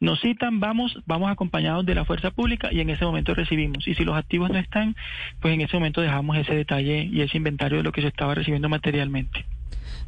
nos 0.00 0.20
citan, 0.20 0.60
vamos, 0.60 0.98
vamos 1.06 1.30
acompañados 1.30 1.84
de 1.84 1.94
la 1.94 2.04
fuerza 2.04 2.30
pública 2.30 2.68
y 2.72 2.80
en 2.80 2.90
ese 2.90 3.04
momento 3.04 3.34
recibimos. 3.34 3.88
Y 3.88 3.94
si 3.94 4.04
los 4.04 4.16
activos 4.16 4.50
no 4.50 4.58
están, 4.58 4.94
pues 5.40 5.54
en 5.54 5.62
ese 5.62 5.76
momento 5.76 6.00
dejamos 6.00 6.36
ese 6.36 6.54
detalle 6.54 7.08
y 7.10 7.22
ese 7.22 7.36
inventario 7.36 7.78
de 7.78 7.84
lo 7.84 7.92
que 7.92 8.02
se 8.02 8.08
estaba 8.08 8.34
recibiendo 8.34 8.68
materialmente. 8.68 9.44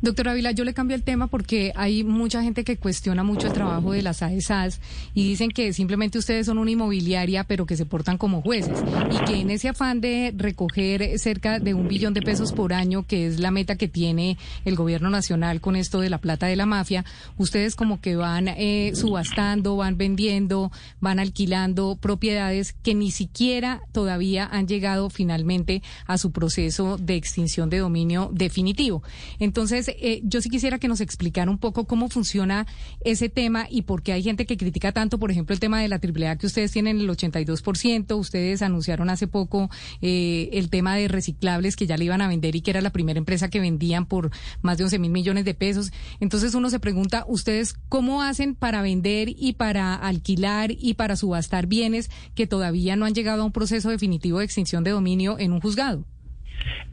Doctora 0.03 0.33
Ávila, 0.33 0.53
yo 0.53 0.65
le 0.65 0.73
cambio 0.73 0.95
el 0.97 1.03
tema 1.03 1.27
porque 1.27 1.73
hay 1.77 2.05
mucha 2.05 2.43
gente 2.43 2.65
que 2.65 2.79
cuestiona 2.79 3.23
mucho 3.23 3.49
el 3.49 3.53
trabajo 3.53 3.93
de 3.93 4.01
las 4.01 4.23
AESAS 4.23 4.81
y 5.13 5.29
dicen 5.29 5.51
que 5.51 5.75
simplemente 5.75 6.17
ustedes 6.17 6.47
son 6.47 6.57
una 6.57 6.71
inmobiliaria, 6.71 7.45
pero 7.45 7.67
que 7.67 7.77
se 7.77 7.85
portan 7.85 8.17
como 8.17 8.41
jueces 8.41 8.83
y 9.11 9.25
que 9.27 9.41
en 9.41 9.51
ese 9.51 9.69
afán 9.69 10.01
de 10.01 10.33
recoger 10.35 11.19
cerca 11.19 11.59
de 11.59 11.75
un 11.75 11.87
billón 11.87 12.15
de 12.15 12.23
pesos 12.23 12.53
por 12.53 12.73
año, 12.73 13.07
que 13.07 13.27
es 13.27 13.41
la 13.41 13.51
meta 13.51 13.77
que 13.77 13.89
tiene 13.89 14.39
el 14.65 14.75
gobierno 14.75 15.11
nacional 15.11 15.61
con 15.61 15.77
esto 15.77 16.01
de 16.01 16.09
la 16.09 16.17
plata 16.17 16.47
de 16.47 16.57
la 16.57 16.65
mafia, 16.65 17.05
ustedes 17.37 17.77
como 17.77 18.01
que 18.01 18.17
van 18.17 18.49
eh, 18.49 18.93
subastando, 18.95 19.77
van 19.77 19.99
vendiendo, 19.99 20.73
van 21.01 21.19
alquilando 21.19 21.99
propiedades 22.01 22.73
que 22.73 22.95
ni 22.95 23.11
siquiera 23.11 23.83
todavía 23.93 24.49
han 24.51 24.67
llegado 24.67 25.11
finalmente 25.11 25.83
a 26.07 26.17
su 26.17 26.31
proceso 26.33 26.97
de 26.97 27.17
extinción 27.17 27.69
de 27.69 27.79
dominio 27.81 28.31
definitivo. 28.33 29.03
Entonces, 29.39 29.90
eh, 29.99 30.21
yo 30.25 30.41
sí 30.41 30.51
quisiera 30.51 30.79
que 30.79 30.89
nos 30.89 31.01
explicara 31.01 31.51
un 31.51 31.59
poco 31.59 31.87
cómo 31.87 32.09
funciona 32.09 32.67
ese 33.05 33.29
tema 33.29 33.67
y 33.71 33.83
por 33.83 34.03
qué 34.03 34.13
hay 34.13 34.23
gente 34.23 34.47
que 34.47 34.57
critica 34.57 34.93
tanto, 34.93 35.19
por 35.19 35.31
ejemplo, 35.31 35.55
el 35.55 35.61
tema 35.61 35.81
de 35.81 35.89
la 35.89 35.97
AAA 35.97 36.37
que 36.37 36.47
ustedes 36.47 36.73
tienen 36.73 37.01
el 37.01 37.09
82%, 37.09 38.17
ustedes 38.19 38.63
anunciaron 38.63 39.11
hace 39.11 39.27
poco 39.27 39.71
eh, 40.03 40.51
el 40.53 40.71
tema 40.71 40.97
de 40.97 41.09
reciclables 41.09 41.77
que 41.77 41.87
ya 41.87 41.97
le 41.97 42.05
iban 42.05 42.23
a 42.23 42.29
vender 42.29 42.57
y 42.57 42.61
que 42.61 42.71
era 42.71 42.81
la 42.81 42.91
primera 42.91 43.19
empresa 43.19 43.51
que 43.51 43.61
vendían 43.61 44.07
por 44.07 44.31
más 44.63 44.79
de 44.79 44.85
11 44.85 44.99
mil 44.99 45.11
millones 45.11 45.45
de 45.45 45.55
pesos. 45.55 45.93
Entonces 46.21 46.55
uno 46.55 46.71
se 46.71 46.81
pregunta, 46.81 47.25
¿ustedes 47.27 47.75
cómo 47.89 48.23
hacen 48.23 48.55
para 48.55 48.83
vender 48.83 49.29
y 49.29 49.55
para 49.55 49.95
alquilar 49.95 50.71
y 50.71 50.95
para 50.95 51.17
subastar 51.17 51.67
bienes 51.67 52.11
que 52.35 52.47
todavía 52.47 52.97
no 52.97 53.07
han 53.07 53.15
llegado 53.15 53.43
a 53.43 53.45
un 53.45 53.53
proceso 53.53 53.91
definitivo 53.91 54.39
de 54.39 54.45
extinción 54.45 54.85
de 54.85 54.91
dominio 54.91 55.39
en 55.39 55.53
un 55.53 55.61
juzgado? 55.61 56.05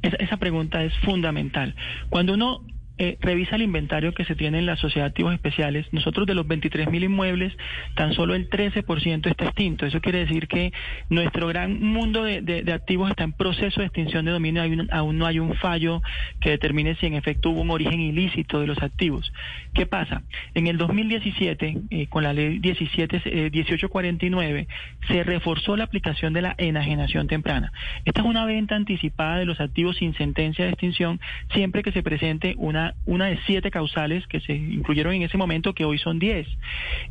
Esa, 0.02 0.38
pregunta 0.38 0.84
es 0.84 0.94
fundamental. 1.00 1.76
Cuando 2.10 2.34
uno 2.34 2.64
eh, 2.98 3.18
revisa 3.22 3.56
el 3.56 3.62
inventario 3.62 4.14
que 4.14 4.26
se 4.26 4.36
tiene 4.36 4.60
en 4.60 4.66
la 4.66 4.76
sociedad 4.76 5.06
de 5.06 5.10
activos 5.10 5.34
especiales, 5.34 5.86
nosotros 5.92 6.26
de 6.28 6.34
los 6.34 6.48
23 6.48 6.90
mil 6.90 7.04
inmuebles, 7.04 7.54
tan 7.96 8.14
solo 8.14 8.36
el 8.36 8.50
13% 8.50 9.30
está 9.30 9.46
extinto. 9.46 9.86
Eso 9.86 10.02
quiere 10.02 10.20
decir 10.20 10.48
que 10.48 10.74
nuestro 11.10 11.48
gran 11.48 11.82
mundo 11.82 12.24
de, 12.24 12.64
activos 12.74 13.10
está 13.10 13.24
en 13.24 13.34
proceso 13.34 13.82
de 13.82 13.88
extinción 13.88 14.26
de 14.26 14.32
dominio. 14.32 14.64
aún 14.92 15.18
no 15.18 15.26
hay 15.26 15.40
un 15.40 15.56
fallo 15.56 16.02
que 16.40 16.52
determine 16.52 16.96
si 16.96 17.06
en 17.06 17.14
efecto 17.14 17.50
hubo 17.50 17.62
un 17.62 17.72
origen 17.72 18.00
ilícito 18.00 18.60
de 18.60 18.68
los 18.68 18.82
activos. 18.82 19.32
¿Qué 19.74 19.86
pasa? 19.86 20.24
En 20.54 20.68
el 20.68 20.78
2017, 20.78 21.78
eh, 21.90 22.08
con 22.08 22.24
la 22.24 22.34
ley 22.34 22.60
17, 22.60 23.50
1849, 23.52 24.60
eh, 24.60 24.68
se 25.08 25.24
reforzó 25.24 25.78
la 25.78 25.84
aplicación 25.84 26.34
de 26.34 26.42
la 26.42 26.56
enajenación 26.58 27.28
temprana. 27.28 27.72
Esta 28.06 28.22
es 28.22 28.28
una 28.28 28.46
venta 28.46 28.76
anticipada 28.76 29.38
de 29.38 29.46
los 29.46 29.60
activos 29.60 29.98
sin 29.98 30.14
sentencia 30.16 30.66
de 30.66 30.72
extinción 30.72 31.20
siempre 31.54 31.84
que 31.84 31.92
se 31.92 32.04
presente 32.04 32.56
una 32.58 32.87
una, 33.06 33.18
una 33.18 33.26
de 33.26 33.40
siete 33.46 33.72
causales 33.72 34.26
que 34.28 34.40
se 34.40 34.54
incluyeron 34.54 35.14
en 35.14 35.24
ese 35.24 35.38
momento, 35.38 35.74
que 35.74 35.86
hoy 35.86 35.98
son 35.98 36.20
diez. 36.20 36.48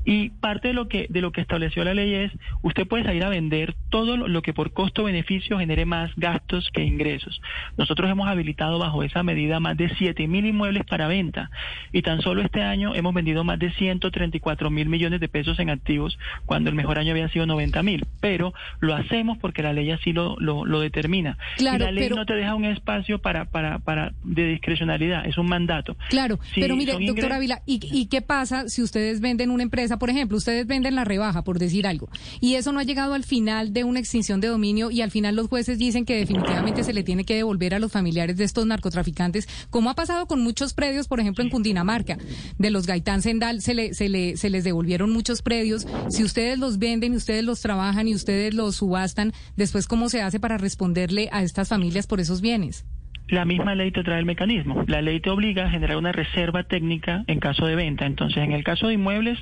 Y 0.04 0.30
parte 0.30 0.68
de 0.68 0.74
lo 0.74 0.88
que, 0.88 1.06
de 1.08 1.20
lo 1.20 1.32
que 1.32 1.40
estableció 1.40 1.84
la 1.84 1.94
ley 1.94 2.14
es, 2.14 2.32
usted 2.62 2.86
puede 2.86 3.04
salir 3.04 3.24
a 3.24 3.28
vender 3.28 3.74
todo 3.90 4.16
lo 4.16 4.42
que 4.42 4.52
por 4.52 4.72
costo-beneficio 4.72 5.58
genere 5.58 5.84
más 5.84 6.10
gastos 6.16 6.70
que 6.72 6.84
ingresos. 6.84 7.40
Nosotros 7.76 8.10
hemos 8.10 8.28
habilitado 8.28 8.78
bajo 8.78 9.02
esa 9.02 9.22
medida 9.22 9.60
más 9.60 9.76
de 9.76 9.88
siete 9.96 10.28
mil 10.28 10.46
inmuebles 10.46 10.84
para 10.84 11.08
venta 11.08 11.50
y 11.92 12.02
tan 12.02 12.20
solo 12.22 12.42
este 12.42 12.62
año 12.62 12.94
hemos 12.94 13.14
vendido 13.14 13.44
más 13.44 13.58
de 13.58 13.72
134 13.72 14.70
mil 14.70 14.88
millones 14.88 15.20
de 15.20 15.28
pesos 15.28 15.58
en 15.58 15.70
activos 15.70 16.18
cuando 16.44 16.70
el 16.70 16.76
mejor 16.76 16.98
año 16.98 17.12
había 17.12 17.28
sido 17.28 17.46
90 17.46 17.82
mil. 17.82 18.06
Pero 18.20 18.54
lo 18.80 18.94
hacemos 18.94 19.38
porque 19.38 19.62
la 19.62 19.72
ley 19.72 19.90
así 19.90 20.12
lo, 20.12 20.36
lo, 20.38 20.80
determina. 20.80 21.38
Claro, 21.56 21.76
y 21.76 21.86
la 21.86 21.92
ley 21.92 22.08
no 22.10 22.26
te 22.26 22.34
deja 22.34 22.54
un 22.54 22.64
espacio 22.64 23.20
para, 23.20 23.46
para, 23.46 23.78
para 23.78 24.12
de 24.24 24.46
discrecionalidad, 24.46 25.26
es 25.26 25.38
un 25.38 25.46
mandato. 25.46 25.65
Claro, 26.08 26.38
pero 26.54 26.76
mire, 26.76 26.96
doctora 27.06 27.36
Ávila, 27.36 27.62
¿y, 27.66 27.80
¿y 27.82 28.06
qué 28.06 28.22
pasa 28.22 28.68
si 28.68 28.82
ustedes 28.82 29.20
venden 29.20 29.50
una 29.50 29.62
empresa, 29.62 29.98
por 29.98 30.10
ejemplo, 30.10 30.36
ustedes 30.36 30.66
venden 30.66 30.94
la 30.94 31.04
rebaja, 31.04 31.42
por 31.42 31.58
decir 31.58 31.86
algo, 31.86 32.08
y 32.40 32.54
eso 32.54 32.72
no 32.72 32.80
ha 32.80 32.84
llegado 32.84 33.14
al 33.14 33.24
final 33.24 33.72
de 33.72 33.84
una 33.84 34.00
extinción 34.00 34.40
de 34.40 34.48
dominio 34.48 34.90
y 34.90 35.02
al 35.02 35.10
final 35.10 35.36
los 35.36 35.48
jueces 35.48 35.78
dicen 35.78 36.04
que 36.04 36.16
definitivamente 36.16 36.84
se 36.84 36.92
le 36.92 37.02
tiene 37.02 37.24
que 37.24 37.34
devolver 37.36 37.74
a 37.74 37.78
los 37.78 37.92
familiares 37.92 38.36
de 38.36 38.44
estos 38.44 38.66
narcotraficantes, 38.66 39.48
como 39.70 39.90
ha 39.90 39.94
pasado 39.94 40.26
con 40.26 40.42
muchos 40.42 40.74
predios, 40.74 41.08
por 41.08 41.20
ejemplo, 41.20 41.44
en 41.44 41.50
Cundinamarca, 41.50 42.18
de 42.58 42.70
los 42.70 42.86
Gaitán 42.86 43.22
Sendal, 43.22 43.60
se, 43.62 43.74
le, 43.74 43.94
se, 43.94 44.08
le, 44.08 44.36
se 44.36 44.50
les 44.50 44.64
devolvieron 44.64 45.10
muchos 45.10 45.42
predios. 45.42 45.86
Si 46.08 46.24
ustedes 46.24 46.58
los 46.58 46.78
venden 46.78 47.14
y 47.14 47.16
ustedes 47.16 47.44
los 47.44 47.60
trabajan 47.60 48.08
y 48.08 48.14
ustedes 48.14 48.54
los 48.54 48.76
subastan, 48.76 49.32
después, 49.56 49.86
¿cómo 49.86 50.08
se 50.08 50.22
hace 50.22 50.40
para 50.40 50.58
responderle 50.58 51.28
a 51.32 51.42
estas 51.42 51.68
familias 51.68 52.06
por 52.06 52.20
esos 52.20 52.40
bienes? 52.40 52.84
La 53.28 53.44
misma 53.44 53.74
ley 53.74 53.90
te 53.90 54.04
trae 54.04 54.18
el 54.18 54.24
mecanismo. 54.24 54.84
La 54.86 55.02
ley 55.02 55.20
te 55.20 55.30
obliga 55.30 55.66
a 55.66 55.70
generar 55.70 55.96
una 55.96 56.12
reserva 56.12 56.62
técnica 56.64 57.24
en 57.26 57.40
caso 57.40 57.66
de 57.66 57.74
venta. 57.74 58.06
Entonces, 58.06 58.38
en 58.38 58.52
el 58.52 58.62
caso 58.62 58.88
de 58.88 58.94
inmuebles, 58.94 59.38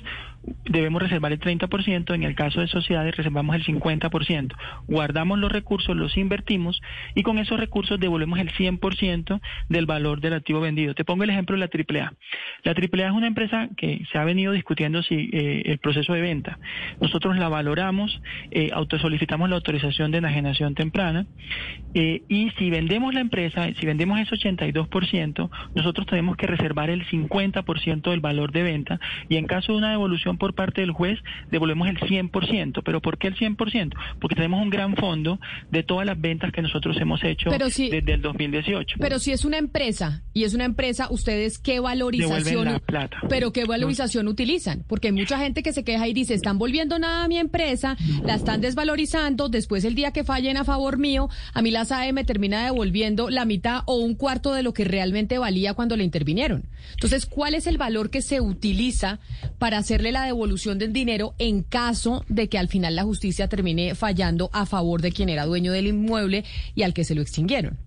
debemos 0.64 1.02
reservar 1.02 1.32
el 1.32 1.40
30%, 1.40 2.14
en 2.14 2.22
el 2.22 2.34
caso 2.34 2.60
de 2.60 2.68
sociedades 2.68 3.16
reservamos 3.16 3.56
el 3.56 3.64
50%. 3.64 4.54
Guardamos 4.86 5.38
los 5.38 5.50
recursos, 5.50 5.96
los 5.96 6.16
invertimos 6.16 6.80
y 7.14 7.22
con 7.22 7.38
esos 7.38 7.58
recursos 7.58 8.00
devolvemos 8.00 8.38
el 8.38 8.52
100% 8.52 9.40
del 9.68 9.86
valor 9.86 10.20
del 10.20 10.34
activo 10.34 10.60
vendido. 10.60 10.94
Te 10.94 11.04
pongo 11.04 11.24
el 11.24 11.30
ejemplo 11.30 11.56
de 11.56 11.60
la 11.60 11.70
AAA. 11.72 12.12
La 12.62 12.72
AAA 12.72 13.08
es 13.08 13.14
una 13.14 13.26
empresa 13.26 13.68
que 13.76 14.02
se 14.10 14.18
ha 14.18 14.24
venido 14.24 14.52
discutiendo 14.52 15.02
si 15.02 15.30
eh, 15.32 15.62
el 15.66 15.78
proceso 15.78 16.12
de 16.12 16.20
venta. 16.20 16.58
Nosotros 17.00 17.36
la 17.36 17.48
valoramos, 17.48 18.20
eh, 18.50 18.70
autosolicitamos 18.72 19.48
la 19.48 19.56
autorización 19.56 20.10
de 20.10 20.18
enajenación 20.18 20.74
temprana 20.74 21.26
eh, 21.94 22.22
y 22.28 22.50
si 22.58 22.70
vendemos 22.70 23.14
la 23.14 23.20
empresa, 23.20 23.68
si 23.78 23.86
vendemos 23.86 24.18
ese 24.18 24.36
82%, 24.36 25.50
nosotros 25.74 26.06
tenemos 26.06 26.36
que 26.36 26.46
reservar 26.46 26.90
el 26.90 27.06
50% 27.06 28.10
del 28.10 28.20
valor 28.20 28.52
de 28.52 28.62
venta 28.62 29.00
y 29.28 29.36
en 29.36 29.46
caso 29.46 29.72
de 29.72 29.78
una 29.78 29.90
devolución 29.90 30.38
por 30.38 30.54
parte 30.54 30.80
del 30.80 30.92
juez, 30.92 31.18
devolvemos 31.50 31.88
el 31.88 31.98
100%. 31.98 32.82
¿Pero 32.84 33.00
por 33.00 33.18
qué 33.18 33.28
el 33.28 33.36
100%? 33.36 33.94
Porque 34.20 34.34
tenemos 34.34 34.62
un 34.62 34.70
gran 34.70 34.96
fondo 34.96 35.40
de 35.70 35.82
todas 35.82 36.06
las 36.06 36.20
ventas 36.20 36.52
que 36.52 36.62
nosotros 36.62 36.96
hemos 37.00 37.22
hecho 37.24 37.50
desde 37.50 38.12
el 38.12 38.22
2018. 38.22 38.96
Pero 39.00 39.18
si 39.18 39.32
es 39.32 39.44
una 39.44 39.58
empresa 39.58 40.22
y 40.32 40.44
es 40.44 40.54
una 40.54 40.64
empresa, 40.64 41.08
¿ustedes 41.10 41.58
qué 41.58 41.80
valorización? 41.80 42.64
La 42.64 42.78
plata. 42.78 43.18
Pero 43.28 43.52
¿qué 43.52 43.64
valorización 43.64 44.28
utilizan? 44.28 44.84
Porque 44.88 45.08
hay 45.08 45.12
mucha 45.12 45.38
gente 45.38 45.62
que 45.62 45.72
se 45.72 45.84
queja 45.84 46.06
y 46.08 46.12
dice, 46.12 46.34
están 46.34 46.58
volviendo 46.58 46.98
nada 46.98 47.24
a 47.24 47.28
mi 47.28 47.38
empresa, 47.38 47.96
la 48.24 48.34
están 48.34 48.60
desvalorizando, 48.60 49.48
después 49.48 49.84
el 49.84 49.94
día 49.94 50.12
que 50.12 50.24
fallen 50.24 50.56
a 50.56 50.64
favor 50.64 50.98
mío, 50.98 51.28
a 51.52 51.62
mí 51.62 51.70
la 51.70 51.84
SAE 51.84 52.12
me 52.12 52.24
termina 52.24 52.64
devolviendo 52.64 53.30
la 53.30 53.44
mitad 53.44 53.63
o 53.86 53.96
un 53.96 54.14
cuarto 54.14 54.52
de 54.52 54.62
lo 54.62 54.72
que 54.72 54.84
realmente 54.84 55.38
valía 55.38 55.74
cuando 55.74 55.96
le 55.96 56.04
intervinieron. 56.04 56.64
Entonces, 56.92 57.26
¿cuál 57.26 57.54
es 57.54 57.66
el 57.66 57.78
valor 57.78 58.10
que 58.10 58.22
se 58.22 58.40
utiliza 58.40 59.20
para 59.58 59.78
hacerle 59.78 60.12
la 60.12 60.24
devolución 60.24 60.78
del 60.78 60.92
dinero 60.92 61.34
en 61.38 61.62
caso 61.62 62.24
de 62.28 62.48
que 62.48 62.58
al 62.58 62.68
final 62.68 62.96
la 62.96 63.04
justicia 63.04 63.48
termine 63.48 63.94
fallando 63.94 64.50
a 64.52 64.66
favor 64.66 65.00
de 65.00 65.12
quien 65.12 65.28
era 65.28 65.46
dueño 65.46 65.72
del 65.72 65.86
inmueble 65.86 66.44
y 66.74 66.82
al 66.82 66.94
que 66.94 67.04
se 67.04 67.14
lo 67.14 67.22
extinguieron. 67.22 67.78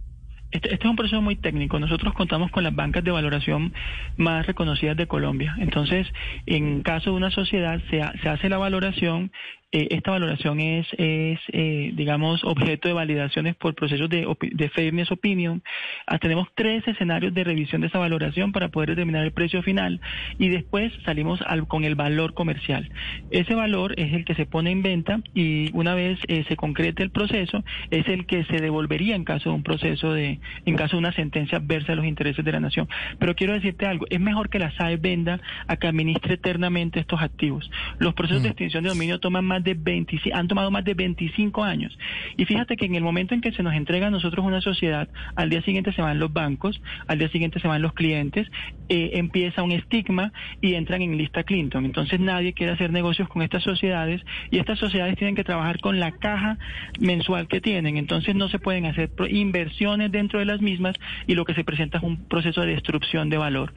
Este, 0.51 0.73
este, 0.73 0.85
es 0.85 0.89
un 0.89 0.95
proceso 0.95 1.21
muy 1.21 1.35
técnico. 1.35 1.79
Nosotros 1.79 2.13
contamos 2.13 2.51
con 2.51 2.63
las 2.63 2.73
bancas 2.73 3.03
de 3.03 3.11
valoración 3.11 3.73
más 4.15 4.45
reconocidas 4.45 4.95
de 4.95 5.07
Colombia. 5.07 5.55
Entonces, 5.59 6.07
en 6.45 6.81
caso 6.83 7.11
de 7.11 7.17
una 7.17 7.31
sociedad, 7.31 7.81
se, 7.89 8.01
se 8.21 8.29
hace 8.29 8.49
la 8.49 8.57
valoración 8.57 9.31
eh, 9.73 9.89
esta 9.91 10.11
valoración 10.11 10.61
es, 10.61 10.87
es 10.97 11.39
eh, 11.51 11.91
digamos, 11.93 12.43
objeto 12.45 12.87
de 12.87 12.93
validaciones 12.93 13.55
por 13.55 13.75
procesos 13.75 14.09
de, 14.09 14.25
de 14.53 14.69
fairness 14.69 15.11
opinion. 15.11 15.61
Ah, 16.05 16.19
tenemos 16.19 16.47
tres 16.55 16.87
escenarios 16.87 17.33
de 17.33 17.43
revisión 17.43 17.81
de 17.81 17.87
esa 17.87 17.99
valoración 17.99 18.53
para 18.53 18.69
poder 18.69 18.91
determinar 18.91 19.25
el 19.25 19.33
precio 19.33 19.61
final 19.61 19.99
y 20.39 20.47
después 20.47 20.93
salimos 21.03 21.41
al, 21.41 21.67
con 21.67 21.83
el 21.83 21.95
valor 21.95 22.33
comercial. 22.33 22.89
Ese 23.29 23.55
valor 23.55 23.93
es 23.99 24.13
el 24.13 24.23
que 24.23 24.35
se 24.35 24.45
pone 24.45 24.71
en 24.71 24.83
venta 24.83 25.21
y 25.33 25.69
una 25.73 25.95
vez 25.95 26.17
eh, 26.27 26.45
se 26.47 26.55
concrete 26.55 27.03
el 27.03 27.09
proceso 27.09 27.63
es 27.91 28.07
el 28.07 28.25
que 28.25 28.45
se 28.45 28.61
devolvería 28.61 29.15
en 29.15 29.25
caso 29.25 29.49
de 29.49 29.55
un 29.55 29.63
proceso 29.63 30.13
de, 30.13 30.39
en 30.65 30.75
caso 30.75 30.95
de 30.95 30.99
una 30.99 31.11
sentencia 31.11 31.57
adversa 31.57 31.91
a 31.91 31.95
los 31.95 32.05
intereses 32.05 32.43
de 32.43 32.51
la 32.53 32.61
nación. 32.61 32.87
Pero 33.19 33.35
quiero 33.35 33.53
decirte 33.53 33.85
algo, 33.85 34.05
es 34.09 34.19
mejor 34.19 34.49
que 34.49 34.59
la 34.59 34.71
SAE 34.77 34.95
venda 34.95 35.41
a 35.67 35.75
que 35.75 35.87
administre 35.87 36.35
eternamente 36.35 37.01
estos 37.01 37.21
activos. 37.21 37.69
Los 37.99 38.13
procesos 38.13 38.43
de 38.43 38.49
mm. 38.49 38.51
extinción 38.51 38.83
de 38.83 38.89
dominio 38.89 39.19
toman 39.19 39.43
más 39.43 39.56
de 39.63 39.73
25, 39.73 40.35
han 40.35 40.47
tomado 40.47 40.71
más 40.71 40.83
de 40.83 40.93
25 40.93 41.63
años. 41.63 41.97
Y 42.35 42.45
fíjate 42.45 42.77
que 42.77 42.85
en 42.85 42.95
el 42.95 43.03
momento 43.03 43.33
en 43.33 43.41
que 43.41 43.51
se 43.51 43.63
nos 43.63 43.73
entrega 43.73 44.07
a 44.07 44.11
nosotros 44.11 44.45
una 44.45 44.61
sociedad, 44.61 45.09
al 45.35 45.49
día 45.49 45.61
siguiente 45.61 45.91
se 45.93 46.01
van 46.01 46.19
los 46.19 46.33
bancos, 46.33 46.81
al 47.07 47.19
día 47.19 47.29
siguiente 47.29 47.59
se 47.59 47.67
van 47.67 47.81
los 47.81 47.93
clientes, 47.93 48.47
eh, 48.89 49.11
empieza 49.13 49.63
un 49.63 49.71
estigma 49.71 50.31
y 50.61 50.75
entran 50.75 51.01
en 51.01 51.17
lista 51.17 51.43
Clinton. 51.43 51.85
Entonces 51.85 52.19
nadie 52.19 52.53
quiere 52.53 52.73
hacer 52.73 52.91
negocios 52.91 53.27
con 53.29 53.41
estas 53.41 53.63
sociedades 53.63 54.21
y 54.51 54.59
estas 54.59 54.79
sociedades 54.79 55.17
tienen 55.17 55.35
que 55.35 55.43
trabajar 55.43 55.79
con 55.79 55.99
la 55.99 56.11
caja 56.11 56.57
mensual 56.99 57.47
que 57.47 57.61
tienen. 57.61 57.97
Entonces 57.97 58.35
no 58.35 58.49
se 58.49 58.59
pueden 58.59 58.85
hacer 58.85 59.09
inversiones 59.29 60.11
dentro 60.11 60.39
de 60.39 60.45
las 60.45 60.61
mismas 60.61 60.95
y 61.25 61.35
lo 61.35 61.45
que 61.45 61.53
se 61.53 61.63
presenta 61.63 61.97
es 61.97 62.03
un 62.03 62.27
proceso 62.27 62.61
de 62.61 62.67
destrucción 62.67 63.29
de 63.29 63.37
valor. 63.37 63.73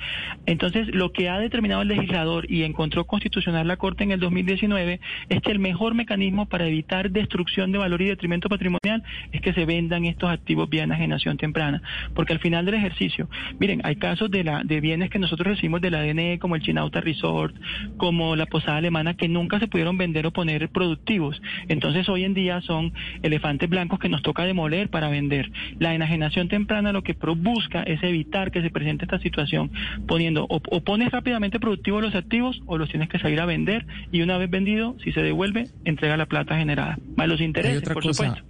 Entonces 0.47 0.95
lo 0.95 1.13
que 1.13 1.29
ha 1.29 1.39
determinado 1.39 1.83
el 1.83 1.89
legislador 1.89 2.51
y 2.51 2.63
encontró 2.63 3.07
constitucional 3.07 3.67
la 3.67 3.77
Corte 3.77 4.05
en 4.05 4.13
el 4.13 4.21
2019 4.21 5.01
es 5.29 5.41
que 5.43 5.51
el 5.51 5.59
mejor 5.71 5.95
mecanismo 5.95 6.47
para 6.47 6.67
evitar 6.67 7.13
destrucción 7.13 7.71
de 7.71 7.79
valor 7.79 8.03
y 8.03 8.07
detrimento 8.07 8.49
patrimonial 8.49 9.05
es 9.31 9.41
que 9.41 9.53
se 9.53 9.65
vendan 9.67 10.05
estos 10.05 10.29
activos 10.29 10.69
vía 10.69 10.83
enajenación 10.83 11.37
temprana, 11.37 11.81
porque 12.13 12.33
al 12.33 12.41
final 12.41 12.65
del 12.65 12.75
ejercicio, 12.75 13.29
miren, 13.61 13.81
hay 13.85 13.95
casos 13.95 14.33
de 14.33 14.43
la 14.43 14.65
de 14.65 14.81
bienes 14.81 15.11
que 15.11 15.21
nosotros 15.21 15.47
recibimos 15.47 15.81
de 15.81 15.93
la 15.93 16.03
DNE 16.03 16.41
como 16.41 16.57
el 16.57 16.63
Chinauta 16.63 17.01
Resort, 17.01 17.55
como 17.99 18.35
la 18.35 18.47
posada 18.47 18.79
alemana 18.79 19.15
que 19.15 19.29
nunca 19.29 19.61
se 19.61 19.69
pudieron 19.69 19.97
vender 19.97 20.27
o 20.27 20.33
poner 20.33 20.69
productivos. 20.71 21.41
Entonces 21.69 22.09
hoy 22.09 22.25
en 22.25 22.35
día 22.35 22.61
son 22.63 22.93
elefantes 23.23 23.71
blancos 23.71 24.01
que 24.01 24.09
nos 24.09 24.23
toca 24.23 24.45
demoler 24.45 24.91
para 24.91 25.09
vender. 25.09 25.53
La 25.79 25.95
enajenación 25.95 26.49
temprana 26.49 26.91
lo 26.93 27.05
que 27.05 27.15
busca 27.37 27.85
es 27.85 28.03
evitar 28.03 28.51
que 28.51 28.61
se 28.61 28.71
presente 28.71 29.05
esta 29.05 29.21
situación 29.21 29.71
poniendo 30.09 30.47
o, 30.49 30.61
o 30.69 30.81
pones 30.81 31.13
rápidamente 31.13 31.61
productivos 31.61 32.03
los 32.03 32.17
activos 32.17 32.61
o 32.67 32.77
los 32.77 32.89
tienes 32.89 33.09
que 33.09 33.21
salir 33.21 33.41
a 33.41 33.47
vender 33.47 33.87
y 34.11 34.23
una 34.23 34.37
vez 34.37 34.51
vendido, 34.51 34.97
si 35.05 35.13
se 35.13 35.23
devuelve, 35.23 35.60
entrega 35.85 36.17
la 36.17 36.27
plata 36.27 36.57
generada, 36.57 36.99
más 37.17 37.29
los 37.29 37.41
intereses, 37.41 37.83
por 37.83 38.03
supuesto. 38.03 38.43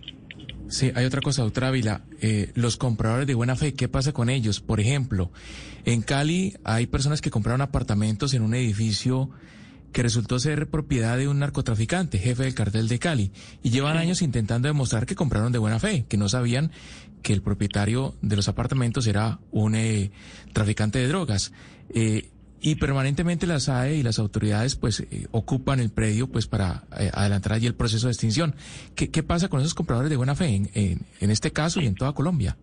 Sí, 0.68 0.92
hay 0.94 1.04
otra 1.04 1.20
cosa, 1.20 1.42
doctora 1.42 1.68
Ávila. 1.68 2.02
Eh, 2.20 2.52
los 2.54 2.76
compradores 2.76 3.26
de 3.26 3.34
buena 3.34 3.56
fe, 3.56 3.74
¿qué 3.74 3.88
pasa 3.88 4.12
con 4.12 4.30
ellos? 4.30 4.60
Por 4.60 4.78
ejemplo, 4.78 5.32
en 5.84 6.02
Cali 6.02 6.54
hay 6.62 6.86
personas 6.86 7.20
que 7.20 7.30
compraron 7.30 7.60
apartamentos 7.60 8.34
en 8.34 8.42
un 8.42 8.54
edificio 8.54 9.30
que 9.92 10.02
resultó 10.02 10.38
ser 10.38 10.68
propiedad 10.70 11.18
de 11.18 11.26
un 11.26 11.40
narcotraficante, 11.40 12.18
jefe 12.18 12.44
del 12.44 12.54
cartel 12.54 12.86
de 12.86 13.00
Cali, 13.00 13.32
y 13.64 13.70
llevan 13.70 13.96
años 13.96 14.22
intentando 14.22 14.68
demostrar 14.68 15.06
que 15.06 15.16
compraron 15.16 15.50
de 15.50 15.58
buena 15.58 15.80
fe, 15.80 16.04
que 16.08 16.16
no 16.16 16.28
sabían 16.28 16.70
que 17.22 17.32
el 17.32 17.42
propietario 17.42 18.14
de 18.22 18.36
los 18.36 18.48
apartamentos 18.48 19.08
era 19.08 19.40
un 19.50 19.74
eh, 19.74 20.12
traficante 20.52 21.00
de 21.00 21.08
drogas. 21.08 21.52
Eh, 21.92 22.30
y 22.60 22.74
permanentemente 22.76 23.46
la 23.46 23.60
SAE 23.60 23.96
y 23.96 24.02
las 24.02 24.18
autoridades 24.18 24.76
pues 24.76 25.00
eh, 25.00 25.26
ocupan 25.30 25.80
el 25.80 25.90
predio 25.90 26.28
pues 26.28 26.46
para 26.46 26.84
eh, 26.98 27.10
adelantar 27.12 27.54
allí 27.54 27.66
el 27.66 27.74
proceso 27.74 28.06
de 28.06 28.12
extinción. 28.12 28.54
¿Qué, 28.94 29.10
¿Qué, 29.10 29.22
pasa 29.22 29.48
con 29.48 29.60
esos 29.60 29.74
compradores 29.74 30.10
de 30.10 30.16
buena 30.16 30.34
fe 30.34 30.54
en, 30.54 30.70
en 30.74 31.30
este 31.30 31.52
caso 31.52 31.80
y 31.80 31.86
en 31.86 31.94
toda 31.94 32.12
Colombia? 32.12 32.56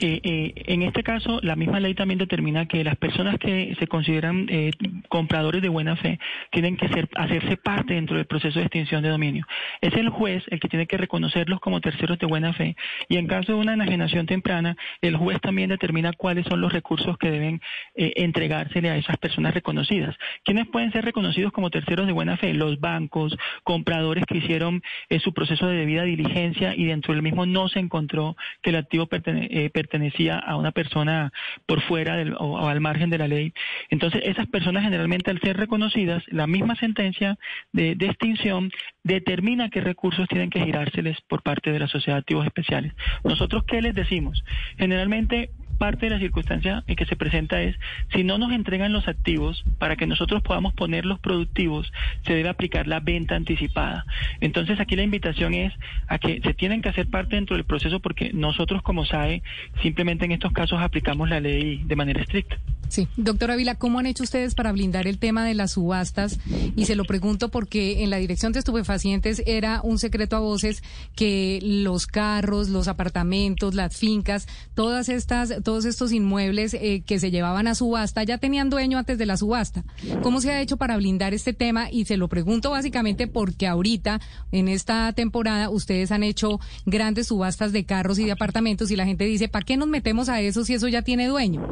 Eh, 0.00 0.20
eh, 0.24 0.52
en 0.66 0.82
este 0.82 1.04
caso, 1.04 1.38
la 1.42 1.54
misma 1.54 1.78
ley 1.78 1.94
también 1.94 2.18
determina 2.18 2.66
que 2.66 2.82
las 2.82 2.96
personas 2.96 3.38
que 3.38 3.76
se 3.78 3.86
consideran 3.86 4.46
eh, 4.50 4.72
compradores 5.08 5.62
de 5.62 5.68
buena 5.68 5.94
fe 5.94 6.18
tienen 6.50 6.76
que 6.76 6.88
ser, 6.88 7.08
hacerse 7.14 7.56
parte 7.56 7.94
dentro 7.94 8.16
del 8.16 8.26
proceso 8.26 8.58
de 8.58 8.64
extinción 8.64 9.02
de 9.02 9.10
dominio. 9.10 9.46
Es 9.80 9.94
el 9.94 10.08
juez 10.08 10.42
el 10.48 10.58
que 10.58 10.68
tiene 10.68 10.88
que 10.88 10.96
reconocerlos 10.96 11.60
como 11.60 11.80
terceros 11.80 12.18
de 12.18 12.26
buena 12.26 12.52
fe 12.52 12.76
y 13.08 13.18
en 13.18 13.28
caso 13.28 13.52
de 13.52 13.58
una 13.58 13.74
enajenación 13.74 14.26
temprana, 14.26 14.76
el 15.00 15.16
juez 15.16 15.40
también 15.40 15.70
determina 15.70 16.12
cuáles 16.12 16.44
son 16.46 16.60
los 16.60 16.72
recursos 16.72 17.16
que 17.18 17.30
deben 17.30 17.60
entregársele 17.94 18.90
a 18.90 18.96
esas 18.96 19.16
personas 19.18 19.54
reconocidas. 19.54 20.16
¿Quiénes 20.44 20.66
pueden 20.66 20.90
ser 20.92 21.04
reconocidos 21.04 21.52
como 21.52 21.70
terceros 21.70 22.06
de 22.06 22.12
buena 22.12 22.36
fe? 22.36 22.52
Los 22.52 22.80
bancos, 22.80 23.36
compradores 23.62 24.24
que 24.26 24.38
hicieron 24.38 24.82
su 25.20 25.32
proceso 25.32 25.66
de 25.68 25.76
debida 25.76 26.02
diligencia 26.02 26.74
y 26.74 26.84
dentro 26.84 27.14
del 27.14 27.22
mismo 27.22 27.46
no 27.46 27.68
se 27.68 27.78
encontró 27.78 28.36
que 28.62 28.70
el 28.70 28.76
activo 28.76 29.06
pertenece 29.06 29.70
pertenecía 29.84 30.38
a 30.38 30.56
una 30.56 30.72
persona 30.72 31.30
por 31.66 31.82
fuera 31.82 32.16
del, 32.16 32.34
o, 32.38 32.66
al 32.66 32.80
margen 32.80 33.10
de 33.10 33.18
la 33.18 33.28
ley. 33.28 33.52
Entonces, 33.90 34.22
esas 34.24 34.46
personas 34.46 34.82
generalmente 34.82 35.30
al 35.30 35.40
ser 35.40 35.56
reconocidas, 35.58 36.22
la 36.28 36.46
misma 36.46 36.74
sentencia 36.76 37.36
de, 37.72 37.92
extinción 38.04 38.70
determina 39.02 39.68
qué 39.68 39.80
recursos 39.80 40.28
tienen 40.28 40.50
que 40.50 40.64
girárseles 40.64 41.18
por 41.28 41.42
parte 41.42 41.70
de 41.72 41.78
la 41.78 41.88
sociedad 41.88 42.16
de 42.16 42.20
activos 42.20 42.46
especiales. 42.46 42.92
Nosotros, 43.24 43.64
¿qué 43.66 43.82
les 43.82 43.94
decimos? 43.94 44.42
Generalmente 44.78 45.50
parte 45.74 46.06
de 46.06 46.10
la 46.10 46.18
circunstancia 46.18 46.84
en 46.86 46.96
que 46.96 47.06
se 47.06 47.16
presenta 47.16 47.60
es, 47.62 47.76
si 48.12 48.24
no 48.24 48.38
nos 48.38 48.52
entregan 48.52 48.92
los 48.92 49.08
activos 49.08 49.64
para 49.78 49.96
que 49.96 50.06
nosotros 50.06 50.42
podamos 50.42 50.74
poner 50.74 51.04
los 51.04 51.18
productivos, 51.18 51.92
se 52.26 52.34
debe 52.34 52.48
aplicar 52.48 52.86
la 52.86 53.00
venta 53.00 53.36
anticipada. 53.36 54.06
Entonces 54.40 54.80
aquí 54.80 54.96
la 54.96 55.02
invitación 55.02 55.54
es 55.54 55.72
a 56.08 56.18
que 56.18 56.40
se 56.40 56.54
tienen 56.54 56.82
que 56.82 56.88
hacer 56.88 57.08
parte 57.08 57.36
dentro 57.36 57.56
del 57.56 57.64
proceso 57.64 58.00
porque 58.00 58.32
nosotros 58.32 58.82
como 58.82 59.04
SAE 59.04 59.42
simplemente 59.82 60.24
en 60.24 60.32
estos 60.32 60.52
casos 60.52 60.80
aplicamos 60.80 61.28
la 61.28 61.40
ley 61.40 61.82
de 61.84 61.96
manera 61.96 62.22
estricta. 62.22 62.58
Sí, 62.88 63.08
doctora 63.16 63.56
Vila, 63.56 63.74
¿cómo 63.74 63.98
han 63.98 64.06
hecho 64.06 64.22
ustedes 64.22 64.54
para 64.54 64.70
blindar 64.70 65.06
el 65.06 65.18
tema 65.18 65.44
de 65.44 65.54
las 65.54 65.72
subastas? 65.72 66.38
Y 66.76 66.84
se 66.84 66.94
lo 66.94 67.04
pregunto 67.04 67.48
porque 67.48 68.04
en 68.04 68.10
la 68.10 68.18
Dirección 68.18 68.52
de 68.52 68.60
Estupefacientes 68.60 69.42
era 69.46 69.80
un 69.82 69.98
secreto 69.98 70.36
a 70.36 70.40
voces 70.40 70.82
que 71.16 71.58
los 71.62 72.06
carros, 72.06 72.68
los 72.68 72.86
apartamentos, 72.86 73.74
las 73.74 73.96
fincas, 73.96 74.46
todas 74.74 75.08
estas, 75.08 75.62
todos 75.64 75.84
estos 75.84 76.12
inmuebles 76.12 76.74
eh, 76.74 77.02
que 77.04 77.18
se 77.18 77.30
llevaban 77.30 77.66
a 77.66 77.74
subasta 77.74 78.22
ya 78.22 78.38
tenían 78.38 78.70
dueño 78.70 78.98
antes 78.98 79.18
de 79.18 79.26
la 79.26 79.36
subasta. 79.36 79.82
¿Cómo 80.22 80.40
se 80.40 80.52
ha 80.52 80.60
hecho 80.60 80.76
para 80.76 80.96
blindar 80.96 81.34
este 81.34 81.52
tema? 81.52 81.90
Y 81.90 82.04
se 82.04 82.16
lo 82.16 82.28
pregunto 82.28 82.70
básicamente 82.70 83.26
porque 83.26 83.66
ahorita, 83.66 84.20
en 84.52 84.68
esta 84.68 85.12
temporada, 85.12 85.70
ustedes 85.70 86.12
han 86.12 86.22
hecho 86.22 86.60
grandes 86.86 87.28
subastas 87.28 87.72
de 87.72 87.84
carros 87.84 88.18
y 88.18 88.24
de 88.24 88.32
apartamentos 88.32 88.90
y 88.90 88.96
la 88.96 89.06
gente 89.06 89.24
dice, 89.24 89.48
¿para 89.48 89.64
qué 89.64 89.76
nos 89.76 89.88
metemos 89.88 90.28
a 90.28 90.40
eso 90.40 90.64
si 90.64 90.74
eso 90.74 90.88
ya 90.88 91.02
tiene 91.02 91.26
dueño? 91.26 91.66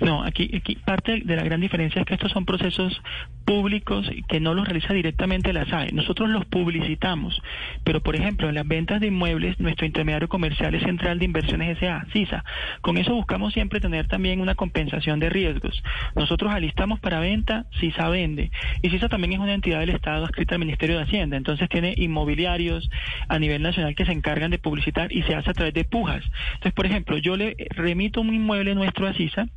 No, 0.00 0.24
aquí, 0.24 0.50
aquí 0.56 0.76
parte 0.76 1.22
de 1.24 1.36
la 1.36 1.44
gran 1.44 1.60
diferencia 1.60 2.00
es 2.00 2.06
que 2.06 2.14
estos 2.14 2.32
son 2.32 2.44
procesos 2.44 3.00
públicos 3.44 4.06
que 4.28 4.40
no 4.40 4.54
los 4.54 4.66
realiza 4.66 4.92
directamente 4.92 5.52
la 5.52 5.66
SAE. 5.66 5.92
Nosotros 5.92 6.28
los 6.28 6.44
publicitamos, 6.46 7.40
pero 7.84 8.02
por 8.02 8.16
ejemplo, 8.16 8.48
en 8.48 8.54
las 8.54 8.66
ventas 8.66 9.00
de 9.00 9.08
inmuebles, 9.08 9.58
nuestro 9.60 9.86
intermediario 9.86 10.28
comercial 10.28 10.74
es 10.74 10.82
Central 10.82 11.18
de 11.18 11.26
Inversiones 11.26 11.78
SA, 11.78 12.06
CISA. 12.12 12.44
Eso 13.04 13.14
buscamos 13.14 13.52
siempre 13.52 13.80
tener 13.80 14.08
también 14.08 14.40
una 14.40 14.54
compensación 14.54 15.20
de 15.20 15.28
riesgos. 15.28 15.82
Nosotros 16.14 16.50
alistamos 16.50 17.00
para 17.00 17.20
venta, 17.20 17.66
CISA 17.78 18.08
vende. 18.08 18.50
Y 18.80 18.88
CISA 18.88 19.10
también 19.10 19.34
es 19.34 19.38
una 19.38 19.52
entidad 19.52 19.80
del 19.80 19.90
Estado 19.90 20.24
adscrita 20.24 20.54
al 20.54 20.60
Ministerio 20.60 20.96
de 20.96 21.02
Hacienda, 21.02 21.36
entonces 21.36 21.68
tiene 21.68 21.94
inmobiliarios 21.98 22.88
a 23.28 23.38
nivel 23.38 23.60
nacional 23.60 23.94
que 23.94 24.06
se 24.06 24.12
encargan 24.12 24.50
de 24.50 24.58
publicitar 24.58 25.12
y 25.12 25.22
se 25.22 25.34
hace 25.34 25.50
a 25.50 25.52
través 25.52 25.74
de 25.74 25.84
pujas. 25.84 26.24
Entonces, 26.54 26.72
por 26.72 26.86
ejemplo, 26.86 27.18
yo 27.18 27.36
le 27.36 27.56
remito 27.70 28.22
un 28.22 28.32
inmueble 28.32 28.74
nuestro 28.74 29.06
a 29.06 29.12
CISA, 29.12 29.48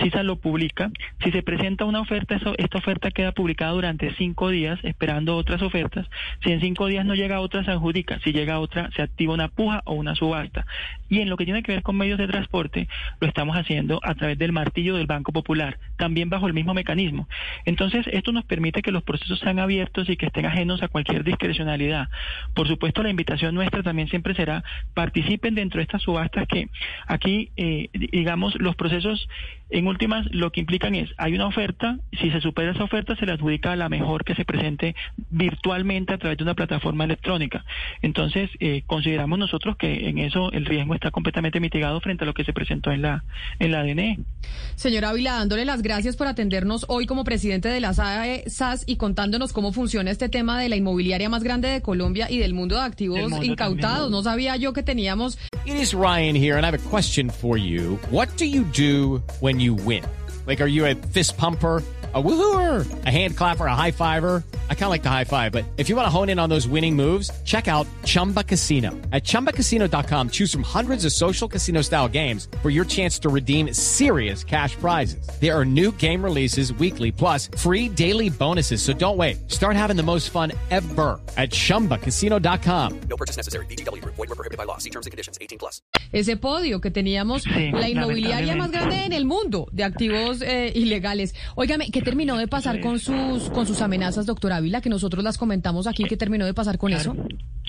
CISA 0.00 0.22
lo 0.22 0.36
publica, 0.36 0.92
si 1.24 1.32
se 1.32 1.42
presenta 1.42 1.84
una 1.84 2.00
oferta, 2.00 2.38
esta 2.56 2.78
oferta 2.78 3.10
queda 3.10 3.32
publicada 3.32 3.72
durante 3.72 4.14
cinco 4.14 4.50
días 4.50 4.78
esperando 4.84 5.36
otras 5.36 5.60
ofertas, 5.60 6.06
si 6.44 6.52
en 6.52 6.60
cinco 6.60 6.86
días 6.86 7.04
no 7.04 7.16
llega 7.16 7.40
otra 7.40 7.64
se 7.64 7.72
adjudica, 7.72 8.20
si 8.20 8.32
llega 8.32 8.60
otra 8.60 8.90
se 8.94 9.02
activa 9.02 9.34
una 9.34 9.48
puja 9.48 9.82
o 9.86 9.94
una 9.94 10.14
subasta. 10.14 10.66
Y 11.08 11.20
en 11.20 11.28
lo 11.28 11.36
que 11.36 11.44
tiene 11.44 11.64
que 11.64 11.72
ver 11.72 11.82
con 11.82 11.96
medios 11.96 12.18
de 12.18 12.28
transporte, 12.28 12.88
lo 13.20 13.28
estamos 13.28 13.56
haciendo 13.56 14.00
a 14.02 14.14
través 14.14 14.38
del 14.38 14.52
martillo 14.52 14.96
del 14.96 15.06
Banco 15.06 15.32
Popular, 15.32 15.78
también 15.96 16.30
bajo 16.30 16.46
el 16.46 16.54
mismo 16.54 16.74
mecanismo. 16.74 17.28
Entonces, 17.64 18.06
esto 18.12 18.32
nos 18.32 18.44
permite 18.44 18.82
que 18.82 18.92
los 18.92 19.02
procesos 19.02 19.38
sean 19.38 19.58
abiertos 19.58 20.08
y 20.08 20.16
que 20.16 20.26
estén 20.26 20.46
ajenos 20.46 20.82
a 20.82 20.88
cualquier 20.88 21.24
discrecionalidad. 21.24 22.08
Por 22.54 22.68
supuesto, 22.68 23.02
la 23.02 23.10
invitación 23.10 23.54
nuestra 23.54 23.82
también 23.82 24.08
siempre 24.08 24.34
será 24.34 24.64
participen 24.94 25.54
dentro 25.54 25.78
de 25.78 25.84
estas 25.84 26.02
subastas 26.02 26.46
que 26.48 26.68
aquí, 27.06 27.50
eh, 27.56 27.88
digamos, 27.92 28.54
los 28.60 28.76
procesos 28.76 29.28
en 29.70 29.86
últimas 29.86 30.26
lo 30.32 30.52
que 30.52 30.60
implican 30.60 30.94
es, 30.94 31.10
hay 31.16 31.34
una 31.34 31.46
oferta, 31.46 31.98
si 32.20 32.30
se 32.30 32.40
supera 32.40 32.72
esa 32.72 32.84
oferta 32.84 33.16
se 33.16 33.24
le 33.24 33.32
adjudica 33.32 33.72
a 33.72 33.76
la 33.76 33.88
mejor 33.88 34.24
que 34.24 34.34
se 34.34 34.44
presente 34.44 34.94
virtualmente 35.30 36.12
a 36.12 36.18
través 36.18 36.36
de 36.36 36.44
una 36.44 36.54
plataforma 36.54 37.04
electrónica. 37.04 37.64
Entonces, 38.02 38.50
eh, 38.60 38.82
consideramos 38.86 39.38
nosotros 39.38 39.76
que 39.76 40.08
en 40.08 40.18
eso 40.18 40.52
el 40.52 40.66
riesgo 40.66 40.94
está 40.94 41.10
completamente 41.10 41.58
mitigado 41.58 42.00
frente 42.00 42.24
a 42.24 42.26
lo 42.26 42.34
que 42.34 42.44
se 42.44 42.52
presentó 42.82 42.92
en 42.92 43.02
la, 43.02 43.24
en 43.58 43.72
la 43.72 43.80
ADN. 43.80 44.26
Señora 44.74 45.10
Ávila, 45.10 45.34
dándole 45.34 45.64
las 45.64 45.82
gracias 45.82 46.16
por 46.16 46.26
atendernos 46.26 46.84
hoy 46.88 47.06
como 47.06 47.24
presidente 47.24 47.68
de 47.68 47.80
la 47.80 47.94
SAE, 47.94 48.44
SAS 48.48 48.84
y 48.86 48.96
contándonos 48.96 49.52
cómo 49.52 49.72
funciona 49.72 50.10
este 50.10 50.28
tema 50.28 50.60
de 50.60 50.68
la 50.68 50.76
inmobiliaria 50.76 51.28
más 51.28 51.42
grande 51.42 51.68
de 51.68 51.82
Colombia 51.82 52.30
y 52.30 52.38
del 52.38 52.54
mundo 52.54 52.76
de 52.76 52.82
activos 52.82 53.20
incautados. 53.42 54.10
No 54.10 54.22
sabía 54.22 54.56
yo 54.56 54.72
que 54.72 54.82
teníamos. 54.82 55.38
It 55.64 55.74
is 55.74 55.94
Ryan 55.94 56.34
here 56.34 56.56
and 56.56 56.64
I 56.64 56.70
have 56.70 56.78
a 56.78 56.90
question 56.90 57.30
for 57.30 57.56
you. 57.56 57.98
What 58.10 58.28
do 58.36 58.44
you 58.44 58.64
do 58.76 59.22
when 59.40 59.60
you 59.60 59.74
win? 59.74 60.04
Like, 60.46 60.60
are 60.60 60.70
you 60.70 60.86
a 60.86 60.94
fist 61.12 61.36
pumper? 61.36 61.82
a 62.14 62.22
woohooer, 62.22 63.06
a 63.06 63.10
hand 63.10 63.36
clapper, 63.36 63.66
a 63.66 63.74
high 63.74 63.90
fiver. 63.90 64.42
I 64.72 64.74
kind 64.74 64.84
of 64.84 64.88
like 64.88 65.02
the 65.02 65.10
high 65.10 65.24
five, 65.24 65.52
but 65.52 65.66
if 65.76 65.90
you 65.90 65.96
want 65.96 66.06
to 66.06 66.10
hone 66.10 66.30
in 66.30 66.38
on 66.38 66.48
those 66.48 66.66
winning 66.66 66.96
moves, 66.96 67.30
check 67.44 67.68
out 67.68 67.86
Chumba 68.04 68.42
Casino. 68.42 68.90
At 69.12 69.22
ChumbaCasino.com, 69.22 70.30
choose 70.30 70.50
from 70.50 70.62
hundreds 70.62 71.04
of 71.04 71.12
social 71.12 71.46
casino 71.46 71.82
style 71.82 72.08
games 72.08 72.48
for 72.62 72.70
your 72.70 72.84
chance 72.84 73.18
to 73.20 73.28
redeem 73.28 73.72
serious 73.74 74.42
cash 74.42 74.74
prizes. 74.76 75.26
There 75.40 75.56
are 75.56 75.64
new 75.64 75.92
game 75.92 76.24
releases 76.24 76.72
weekly, 76.72 77.12
plus 77.12 77.48
free 77.56 77.88
daily 77.88 78.28
bonuses. 78.28 78.82
So 78.82 78.92
don't 78.92 79.16
wait. 79.16 79.50
Start 79.50 79.76
having 79.76 79.96
the 79.96 80.02
most 80.02 80.30
fun 80.30 80.52
ever 80.70 81.20
at 81.36 81.50
ChumbaCasino.com. 81.50 83.00
No 83.08 83.16
purchase 83.16 83.36
necessary. 83.36 83.66
BGW. 83.66 84.04
Void 84.04 84.18
were 84.18 84.26
prohibited 84.26 84.58
by 84.58 84.64
law. 84.64 84.78
See 84.78 84.90
terms 84.90 85.06
and 85.06 85.12
conditions. 85.12 85.38
18 85.40 85.58
plus. 85.58 85.82
Ese 86.12 86.36
podio 86.36 86.80
que 86.80 86.90
teníamos, 86.90 87.42
sí, 87.42 87.72
la 87.72 87.88
inmobiliaria 87.88 88.54
más 88.56 88.70
grande 88.70 89.04
en 89.04 89.12
el 89.12 89.24
mundo 89.24 89.66
de 89.72 89.84
activos 89.84 90.42
eh, 90.42 90.72
ilegales. 90.74 91.34
Óigame, 91.56 91.90
¿qué 91.90 92.02
terminó 92.02 92.36
de 92.36 92.48
pasar 92.48 92.80
con 92.80 92.98
sus, 92.98 93.50
con 93.50 93.66
sus 93.66 93.80
amenazas, 93.80 94.26
doctora 94.26 94.61
Ávila, 94.62 94.80
que 94.80 94.88
nosotros 94.88 95.22
las 95.24 95.36
comentamos 95.38 95.86
aquí? 95.86 96.04
¿Qué 96.04 96.16
terminó 96.16 96.46
de 96.46 96.54
pasar 96.54 96.78
con 96.78 96.92
eso? 96.92 97.14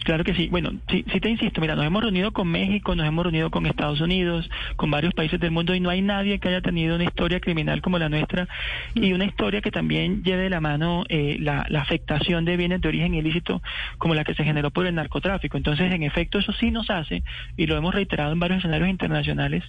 Claro 0.04 0.24
que 0.24 0.34
sí. 0.34 0.48
Bueno, 0.50 0.72
sí, 0.89 1.06
sí 1.12 1.20
te 1.20 1.30
insisto, 1.30 1.62
mira, 1.62 1.76
nos 1.76 1.86
hemos 1.86 2.04
reunido 2.04 2.32
con 2.32 2.50
México, 2.50 2.96
nos 2.96 3.08
hemos 3.08 3.24
reunido 3.24 3.50
con 3.50 3.66
Estados 3.66 4.02
Unidos, 4.02 4.50
con 4.76 4.92
varios 4.92 5.13
países 5.13 5.39
del 5.39 5.52
mundo 5.52 5.74
y 5.74 5.80
no 5.80 5.89
hay 5.89 6.02
nadie 6.02 6.39
que 6.39 6.50
haya 6.50 6.62
tenido 6.62 6.96
una 6.96 7.06
historia 7.06 7.39
criminal 7.39 7.82
como 7.82 7.98
la 7.98 8.10
nuestra 8.10 8.48
y 8.94 9.13
una 9.13 9.26
historia 9.26 9.62
que 9.62 9.72
también 9.72 10.24
lleve 10.24 10.44
de 10.44 10.50
la 10.50 10.60
mano 10.60 11.06
eh, 11.10 11.38
la, 11.39 11.66
la, 11.70 11.82
afectación 11.82 12.44
de 12.46 12.58
bienes 12.58 12.82
de 12.82 12.88
origen 12.88 13.13
ilícito 13.13 13.62
como 13.98 14.13
la 14.13 14.24
que 14.24 14.34
se 14.34 14.44
generó 14.44 14.72
por 14.72 14.86
el 14.86 14.96
narcotráfico. 14.96 15.58
Entonces, 15.58 15.92
en 15.92 16.04
efecto, 16.04 16.39
eso 16.39 16.52
sí 16.54 16.72
nos 16.72 16.89
hace, 16.89 17.24
y 17.58 17.68
lo 17.68 17.78
hemos 17.78 17.94
reiterado 17.94 18.34
en 18.34 18.39
varios 18.39 18.60
escenarios 18.60 18.89
internacionales, 18.89 19.63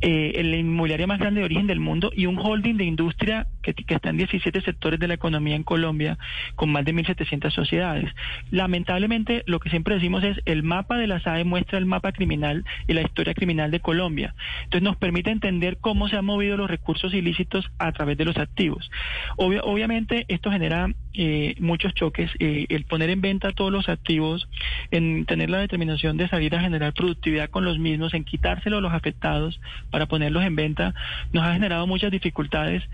eh, 0.00 0.32
el 0.36 0.54
inmobiliaria 0.54 1.06
más 1.06 1.18
grande 1.18 1.40
de 1.40 1.44
origen 1.44 1.66
del 1.66 1.80
mundo 1.80 2.10
y 2.14 2.26
un 2.26 2.38
holding 2.38 2.76
de 2.76 2.84
industria 2.84 3.46
que, 3.62 3.74
que 3.74 3.94
está 3.94 4.10
en 4.10 4.16
17 4.16 4.60
sectores 4.62 4.98
de 4.98 5.08
la 5.08 5.14
economía 5.14 5.56
en 5.56 5.62
Colombia 5.62 6.18
con 6.54 6.70
más 6.70 6.84
de 6.84 6.94
1.700 6.94 7.50
sociedades. 7.50 8.10
Lamentablemente, 8.50 9.42
lo 9.46 9.57
que 9.60 9.70
siempre 9.70 9.94
decimos 9.94 10.24
es 10.24 10.40
el 10.44 10.62
mapa 10.62 10.96
de 10.96 11.06
la 11.06 11.20
SAE 11.20 11.44
muestra 11.44 11.78
el 11.78 11.86
mapa 11.86 12.12
criminal 12.12 12.64
y 12.86 12.92
la 12.92 13.02
historia 13.02 13.34
criminal 13.34 13.70
de 13.70 13.80
Colombia. 13.80 14.34
Entonces 14.64 14.82
nos 14.82 14.96
permite 14.96 15.30
entender 15.30 15.78
cómo 15.78 16.08
se 16.08 16.16
han 16.16 16.24
movido 16.24 16.56
los 16.56 16.70
recursos 16.70 17.14
ilícitos 17.14 17.70
a 17.78 17.92
través 17.92 18.16
de 18.18 18.24
los 18.24 18.36
activos. 18.36 18.90
obviamente 19.36 20.24
esto 20.28 20.50
genera 20.50 20.88
eh, 21.14 21.54
muchos 21.58 21.94
choques. 21.94 22.30
Eh, 22.38 22.66
el 22.68 22.84
poner 22.84 23.10
en 23.10 23.20
venta 23.20 23.52
todos 23.52 23.72
los 23.72 23.88
activos, 23.88 24.48
en 24.90 25.26
tener 25.26 25.50
la 25.50 25.58
determinación 25.58 26.16
de 26.16 26.28
salir 26.28 26.54
a 26.54 26.60
generar 26.60 26.92
productividad 26.92 27.50
con 27.50 27.64
los 27.64 27.78
mismos, 27.78 28.14
en 28.14 28.24
quitárselo 28.24 28.78
a 28.78 28.80
los 28.80 28.92
afectados 28.92 29.60
para 29.90 30.06
ponerlos 30.06 30.44
en 30.44 30.56
venta, 30.56 30.94
nos 31.32 31.44
ha 31.44 31.52
generado 31.52 31.86
muchas 31.86 32.10
dificultades 32.10 32.84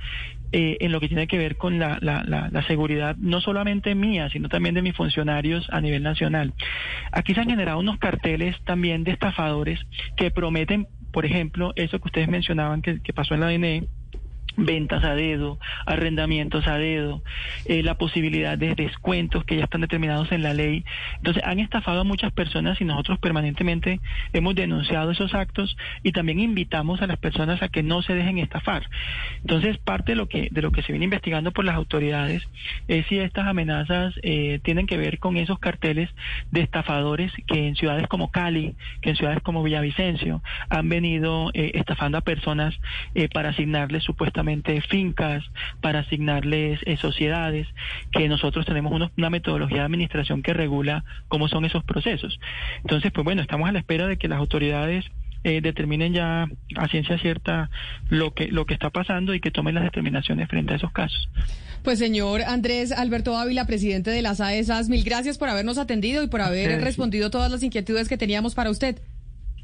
eh, 0.56 0.76
en 0.78 0.92
lo 0.92 1.00
que 1.00 1.08
tiene 1.08 1.26
que 1.26 1.36
ver 1.36 1.56
con 1.56 1.80
la, 1.80 1.98
la, 2.00 2.22
la, 2.22 2.62
seguridad, 2.68 3.16
no 3.18 3.40
solamente 3.40 3.96
mía, 3.96 4.30
sino 4.30 4.48
también 4.48 4.76
de 4.76 4.82
mis 4.82 4.94
funcionarios 4.94 5.66
a 5.72 5.80
nivel 5.80 6.04
nacional. 6.04 6.54
Aquí 7.10 7.34
se 7.34 7.40
han 7.40 7.48
generado 7.48 7.80
unos 7.80 7.98
carteles 7.98 8.54
también 8.64 9.02
de 9.02 9.10
estafadores 9.10 9.80
que 10.16 10.30
prometen, 10.30 10.86
por 11.12 11.26
ejemplo, 11.26 11.72
eso 11.74 11.98
que 11.98 12.06
ustedes 12.06 12.28
mencionaban 12.28 12.82
que, 12.82 13.02
que 13.02 13.12
pasó 13.12 13.34
en 13.34 13.40
la 13.40 13.48
DNE, 13.48 13.88
ventas 14.56 15.04
a 15.04 15.14
dedo, 15.14 15.58
arrendamientos 15.86 16.66
a 16.66 16.78
dedo, 16.78 17.22
eh, 17.64 17.82
la 17.82 17.96
posibilidad 17.96 18.56
de 18.56 18.74
descuentos 18.74 19.44
que 19.44 19.56
ya 19.56 19.64
están 19.64 19.80
determinados 19.80 20.30
en 20.32 20.42
la 20.42 20.54
ley. 20.54 20.84
Entonces 21.16 21.42
han 21.44 21.58
estafado 21.58 22.00
a 22.00 22.04
muchas 22.04 22.32
personas 22.32 22.80
y 22.80 22.84
nosotros 22.84 23.18
permanentemente 23.18 24.00
hemos 24.32 24.54
denunciado 24.54 25.10
esos 25.10 25.34
actos 25.34 25.76
y 26.02 26.12
también 26.12 26.40
invitamos 26.40 27.02
a 27.02 27.06
las 27.06 27.18
personas 27.18 27.62
a 27.62 27.68
que 27.68 27.82
no 27.82 28.02
se 28.02 28.14
dejen 28.14 28.38
estafar. 28.38 28.88
Entonces 29.40 29.78
parte 29.78 30.12
de 30.12 30.16
lo 30.16 30.28
que 30.28 30.48
de 30.50 30.62
lo 30.62 30.70
que 30.70 30.82
se 30.82 30.92
viene 30.92 31.04
investigando 31.04 31.52
por 31.52 31.64
las 31.64 31.76
autoridades 31.76 32.46
es 32.88 33.06
si 33.06 33.18
estas 33.18 33.46
amenazas 33.46 34.14
eh, 34.22 34.60
tienen 34.62 34.86
que 34.86 34.96
ver 34.96 35.18
con 35.18 35.36
esos 35.36 35.58
carteles 35.58 36.10
de 36.50 36.60
estafadores 36.60 37.32
que 37.46 37.66
en 37.66 37.76
ciudades 37.76 38.06
como 38.06 38.30
Cali, 38.30 38.74
que 39.00 39.10
en 39.10 39.16
ciudades 39.16 39.42
como 39.42 39.62
Villavicencio 39.62 40.42
han 40.68 40.88
venido 40.88 41.50
eh, 41.54 41.72
estafando 41.74 42.18
a 42.18 42.20
personas 42.20 42.74
para 43.32 43.50
asignarles 43.50 44.02
supuestamente 44.04 44.43
fincas, 44.88 45.44
para 45.80 46.00
asignarles 46.00 46.80
eh, 46.86 46.96
sociedades, 46.96 47.66
que 48.12 48.28
nosotros 48.28 48.66
tenemos 48.66 49.10
una 49.16 49.30
metodología 49.30 49.78
de 49.78 49.84
administración 49.84 50.42
que 50.42 50.54
regula 50.54 51.04
cómo 51.28 51.48
son 51.48 51.64
esos 51.64 51.84
procesos. 51.84 52.38
Entonces, 52.82 53.12
pues 53.12 53.24
bueno, 53.24 53.42
estamos 53.42 53.68
a 53.68 53.72
la 53.72 53.78
espera 53.78 54.06
de 54.06 54.16
que 54.16 54.28
las 54.28 54.38
autoridades 54.38 55.04
eh, 55.44 55.60
determinen 55.60 56.14
ya 56.14 56.48
a 56.76 56.88
ciencia 56.88 57.18
cierta 57.18 57.70
lo 58.08 58.32
que, 58.32 58.48
lo 58.48 58.64
que 58.64 58.72
está 58.72 58.88
pasando 58.88 59.34
y 59.34 59.40
que 59.40 59.50
tomen 59.50 59.74
las 59.74 59.84
determinaciones 59.84 60.48
frente 60.48 60.72
a 60.72 60.76
esos 60.76 60.90
casos. 60.90 61.28
Pues 61.82 61.98
señor 61.98 62.40
Andrés 62.40 62.92
Alberto 62.92 63.36
Ávila, 63.36 63.66
presidente 63.66 64.10
de 64.10 64.22
las 64.22 64.40
AESAS, 64.40 64.88
mil 64.88 65.04
gracias 65.04 65.36
por 65.36 65.50
habernos 65.50 65.76
atendido 65.76 66.22
y 66.22 66.28
por 66.28 66.40
haber 66.40 66.80
respondido 66.80 67.28
todas 67.28 67.50
las 67.50 67.62
inquietudes 67.62 68.08
que 68.08 68.16
teníamos 68.16 68.54
para 68.54 68.70
usted. 68.70 69.02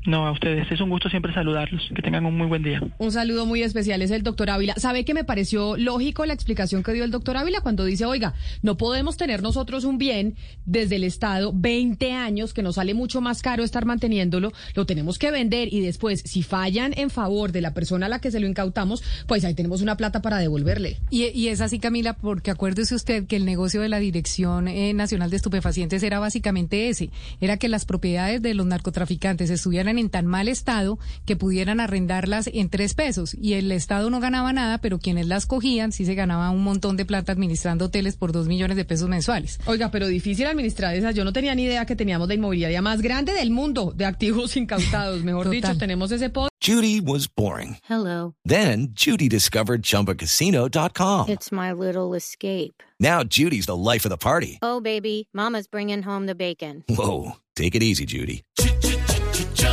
No, 0.06 0.26
a 0.26 0.32
ustedes. 0.32 0.70
Es 0.70 0.80
un 0.80 0.88
gusto 0.88 1.08
siempre 1.10 1.32
saludarlos. 1.34 1.90
Que 1.94 2.02
tengan 2.02 2.24
un 2.24 2.36
muy 2.36 2.46
buen 2.46 2.62
día. 2.62 2.82
Un 2.98 3.12
saludo 3.12 3.44
muy 3.44 3.62
especial 3.62 4.00
es 4.02 4.10
el 4.10 4.22
doctor 4.22 4.50
Ávila. 4.50 4.74
¿Sabe 4.76 5.04
que 5.04 5.14
me 5.14 5.24
pareció 5.24 5.76
lógico 5.76 6.24
la 6.24 6.32
explicación 6.32 6.82
que 6.82 6.92
dio 6.92 7.04
el 7.04 7.10
doctor 7.10 7.36
Ávila 7.36 7.60
cuando 7.60 7.84
dice, 7.84 8.04
oiga, 8.06 8.34
no 8.62 8.76
podemos 8.76 9.16
tener 9.16 9.42
nosotros 9.42 9.84
un 9.84 9.98
bien 9.98 10.36
desde 10.64 10.96
el 10.96 11.04
Estado 11.04 11.52
20 11.54 12.12
años 12.12 12.54
que 12.54 12.62
nos 12.62 12.76
sale 12.76 12.94
mucho 12.94 13.20
más 13.20 13.42
caro 13.42 13.62
estar 13.62 13.84
manteniéndolo, 13.84 14.52
lo 14.74 14.86
tenemos 14.86 15.18
que 15.18 15.30
vender 15.30 15.72
y 15.72 15.80
después, 15.80 16.22
si 16.24 16.42
fallan 16.42 16.94
en 16.96 17.10
favor 17.10 17.52
de 17.52 17.60
la 17.60 17.74
persona 17.74 18.06
a 18.06 18.08
la 18.08 18.20
que 18.20 18.30
se 18.30 18.40
lo 18.40 18.46
incautamos, 18.46 19.02
pues 19.26 19.44
ahí 19.44 19.54
tenemos 19.54 19.82
una 19.82 19.96
plata 19.96 20.22
para 20.22 20.38
devolverle. 20.38 20.98
Y, 21.10 21.26
y 21.26 21.48
es 21.48 21.60
así, 21.60 21.78
Camila, 21.78 22.14
porque 22.14 22.50
acuérdese 22.50 22.94
usted 22.94 23.26
que 23.26 23.36
el 23.36 23.44
negocio 23.44 23.80
de 23.80 23.88
la 23.88 23.98
Dirección 23.98 24.68
eh, 24.68 24.94
Nacional 24.94 25.30
de 25.30 25.36
Estupefacientes 25.36 26.02
era 26.02 26.18
básicamente 26.18 26.88
ese, 26.88 27.10
era 27.40 27.56
que 27.56 27.68
las 27.68 27.84
propiedades 27.84 28.40
de 28.40 28.54
los 28.54 28.66
narcotraficantes 28.66 29.50
estuvieran 29.50 29.89
en 29.98 30.10
tan 30.10 30.26
mal 30.26 30.48
estado 30.48 30.98
que 31.26 31.36
pudieran 31.36 31.80
arrendarlas 31.80 32.48
en 32.52 32.68
tres 32.70 32.94
pesos 32.94 33.34
y 33.34 33.54
el 33.54 33.70
Estado 33.72 34.10
no 34.10 34.20
ganaba 34.20 34.52
nada, 34.52 34.78
pero 34.78 34.98
quienes 34.98 35.26
las 35.26 35.46
cogían 35.46 35.92
sí 35.92 36.04
se 36.04 36.14
ganaba 36.14 36.50
un 36.50 36.62
montón 36.62 36.96
de 36.96 37.04
plata 37.04 37.32
administrando 37.32 37.86
hoteles 37.86 38.16
por 38.16 38.32
dos 38.32 38.46
millones 38.48 38.76
de 38.76 38.84
pesos 38.84 39.08
mensuales. 39.08 39.58
Oiga, 39.66 39.90
pero 39.90 40.06
difícil 40.08 40.46
administrar 40.46 40.94
esas. 40.94 41.14
Yo 41.14 41.24
no 41.24 41.32
tenía 41.32 41.54
ni 41.54 41.64
idea 41.64 41.86
que 41.86 41.96
teníamos 41.96 42.28
la 42.28 42.34
inmobiliaria 42.34 42.82
más 42.82 43.00
grande 43.02 43.32
del 43.32 43.50
mundo 43.50 43.92
de 43.94 44.04
activos 44.04 44.56
incautados. 44.56 45.22
Mejor 45.24 45.50
dicho, 45.50 45.76
tenemos 45.78 46.10
ese 46.12 46.30
post. 46.30 46.50
Judy 46.62 47.00
was 47.00 47.26
boring. 47.26 47.78
Hello. 47.88 48.34
Then 48.44 48.88
Judy 48.94 49.28
discovered 49.28 49.82
chumbacasino.com. 49.82 51.28
It's 51.28 51.50
my 51.50 51.72
little 51.72 52.14
escape. 52.14 52.82
Now 52.98 53.22
Judy's 53.24 53.64
the 53.66 53.76
life 53.76 54.04
of 54.04 54.10
the 54.10 54.18
party. 54.18 54.58
Oh, 54.60 54.80
baby, 54.80 55.28
Mama's 55.32 55.66
bringing 55.66 56.02
home 56.02 56.26
the 56.26 56.34
bacon. 56.34 56.84
Whoa. 56.88 57.36
Take 57.56 57.74
it 57.74 57.82
easy, 57.82 58.04
Judy. 58.04 58.42